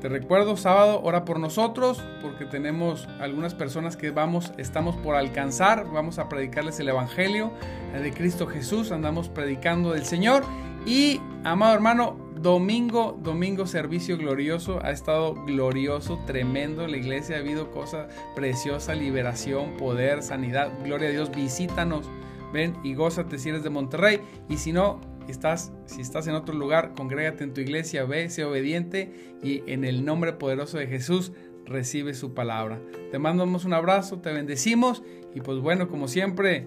Te 0.00 0.08
recuerdo, 0.08 0.56
sábado, 0.56 1.02
ora 1.02 1.26
por 1.26 1.38
nosotros, 1.38 2.02
porque 2.22 2.46
tenemos 2.46 3.06
algunas 3.20 3.54
personas 3.54 3.98
que 3.98 4.10
vamos, 4.10 4.50
estamos 4.56 4.96
por 4.96 5.14
alcanzar, 5.14 5.84
vamos 5.92 6.18
a 6.18 6.26
predicarles 6.30 6.80
el 6.80 6.88
Evangelio 6.88 7.52
de 7.92 8.10
Cristo 8.10 8.46
Jesús, 8.46 8.92
andamos 8.92 9.28
predicando 9.28 9.92
del 9.92 10.06
Señor. 10.06 10.42
Y, 10.86 11.20
amado 11.44 11.74
hermano, 11.74 12.16
Domingo, 12.42 13.20
domingo, 13.22 13.66
servicio 13.66 14.16
glorioso. 14.16 14.80
Ha 14.82 14.92
estado 14.92 15.34
glorioso, 15.44 16.18
tremendo. 16.26 16.86
La 16.86 16.96
iglesia 16.96 17.36
ha 17.36 17.40
habido 17.40 17.70
cosas 17.70 18.10
preciosas, 18.34 18.96
liberación, 18.96 19.76
poder, 19.76 20.22
sanidad. 20.22 20.72
Gloria 20.82 21.08
a 21.10 21.12
Dios, 21.12 21.30
visítanos. 21.30 22.08
Ven 22.50 22.74
y 22.82 22.94
gózate 22.94 23.38
si 23.38 23.50
eres 23.50 23.62
de 23.62 23.68
Monterrey. 23.68 24.20
Y 24.48 24.56
si 24.56 24.72
no, 24.72 25.02
estás, 25.28 25.70
si 25.84 26.00
estás 26.00 26.28
en 26.28 26.34
otro 26.34 26.54
lugar, 26.54 26.94
congrégate 26.96 27.44
en 27.44 27.52
tu 27.52 27.60
iglesia, 27.60 28.04
ve, 28.04 28.30
sé 28.30 28.42
obediente 28.44 29.36
y 29.42 29.62
en 29.70 29.84
el 29.84 30.06
nombre 30.06 30.32
poderoso 30.32 30.78
de 30.78 30.86
Jesús 30.86 31.32
recibe 31.66 32.14
su 32.14 32.32
palabra. 32.32 32.80
Te 33.10 33.18
mandamos 33.18 33.66
un 33.66 33.74
abrazo, 33.74 34.20
te 34.20 34.32
bendecimos 34.32 35.02
y 35.34 35.42
pues 35.42 35.58
bueno, 35.58 35.88
como 35.88 36.08
siempre, 36.08 36.66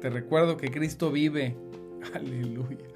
te 0.00 0.10
recuerdo 0.10 0.56
que 0.56 0.70
Cristo 0.70 1.10
vive. 1.10 1.56
Aleluya. 2.14 2.86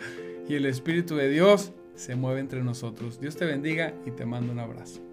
Y 0.49 0.55
el 0.55 0.67
Espíritu 0.67 1.17
de 1.17 1.29
Dios 1.29 1.73
se 2.01 2.17
mueve 2.17 2.41
entre 2.41 2.63
nosotros. 2.63 3.21
Dios 3.21 3.37
te 3.37 3.45
bendiga 3.45 3.95
y 4.07 4.11
te 4.13 4.25
mando 4.25 4.53
un 4.53 4.59
abrazo. 4.59 5.10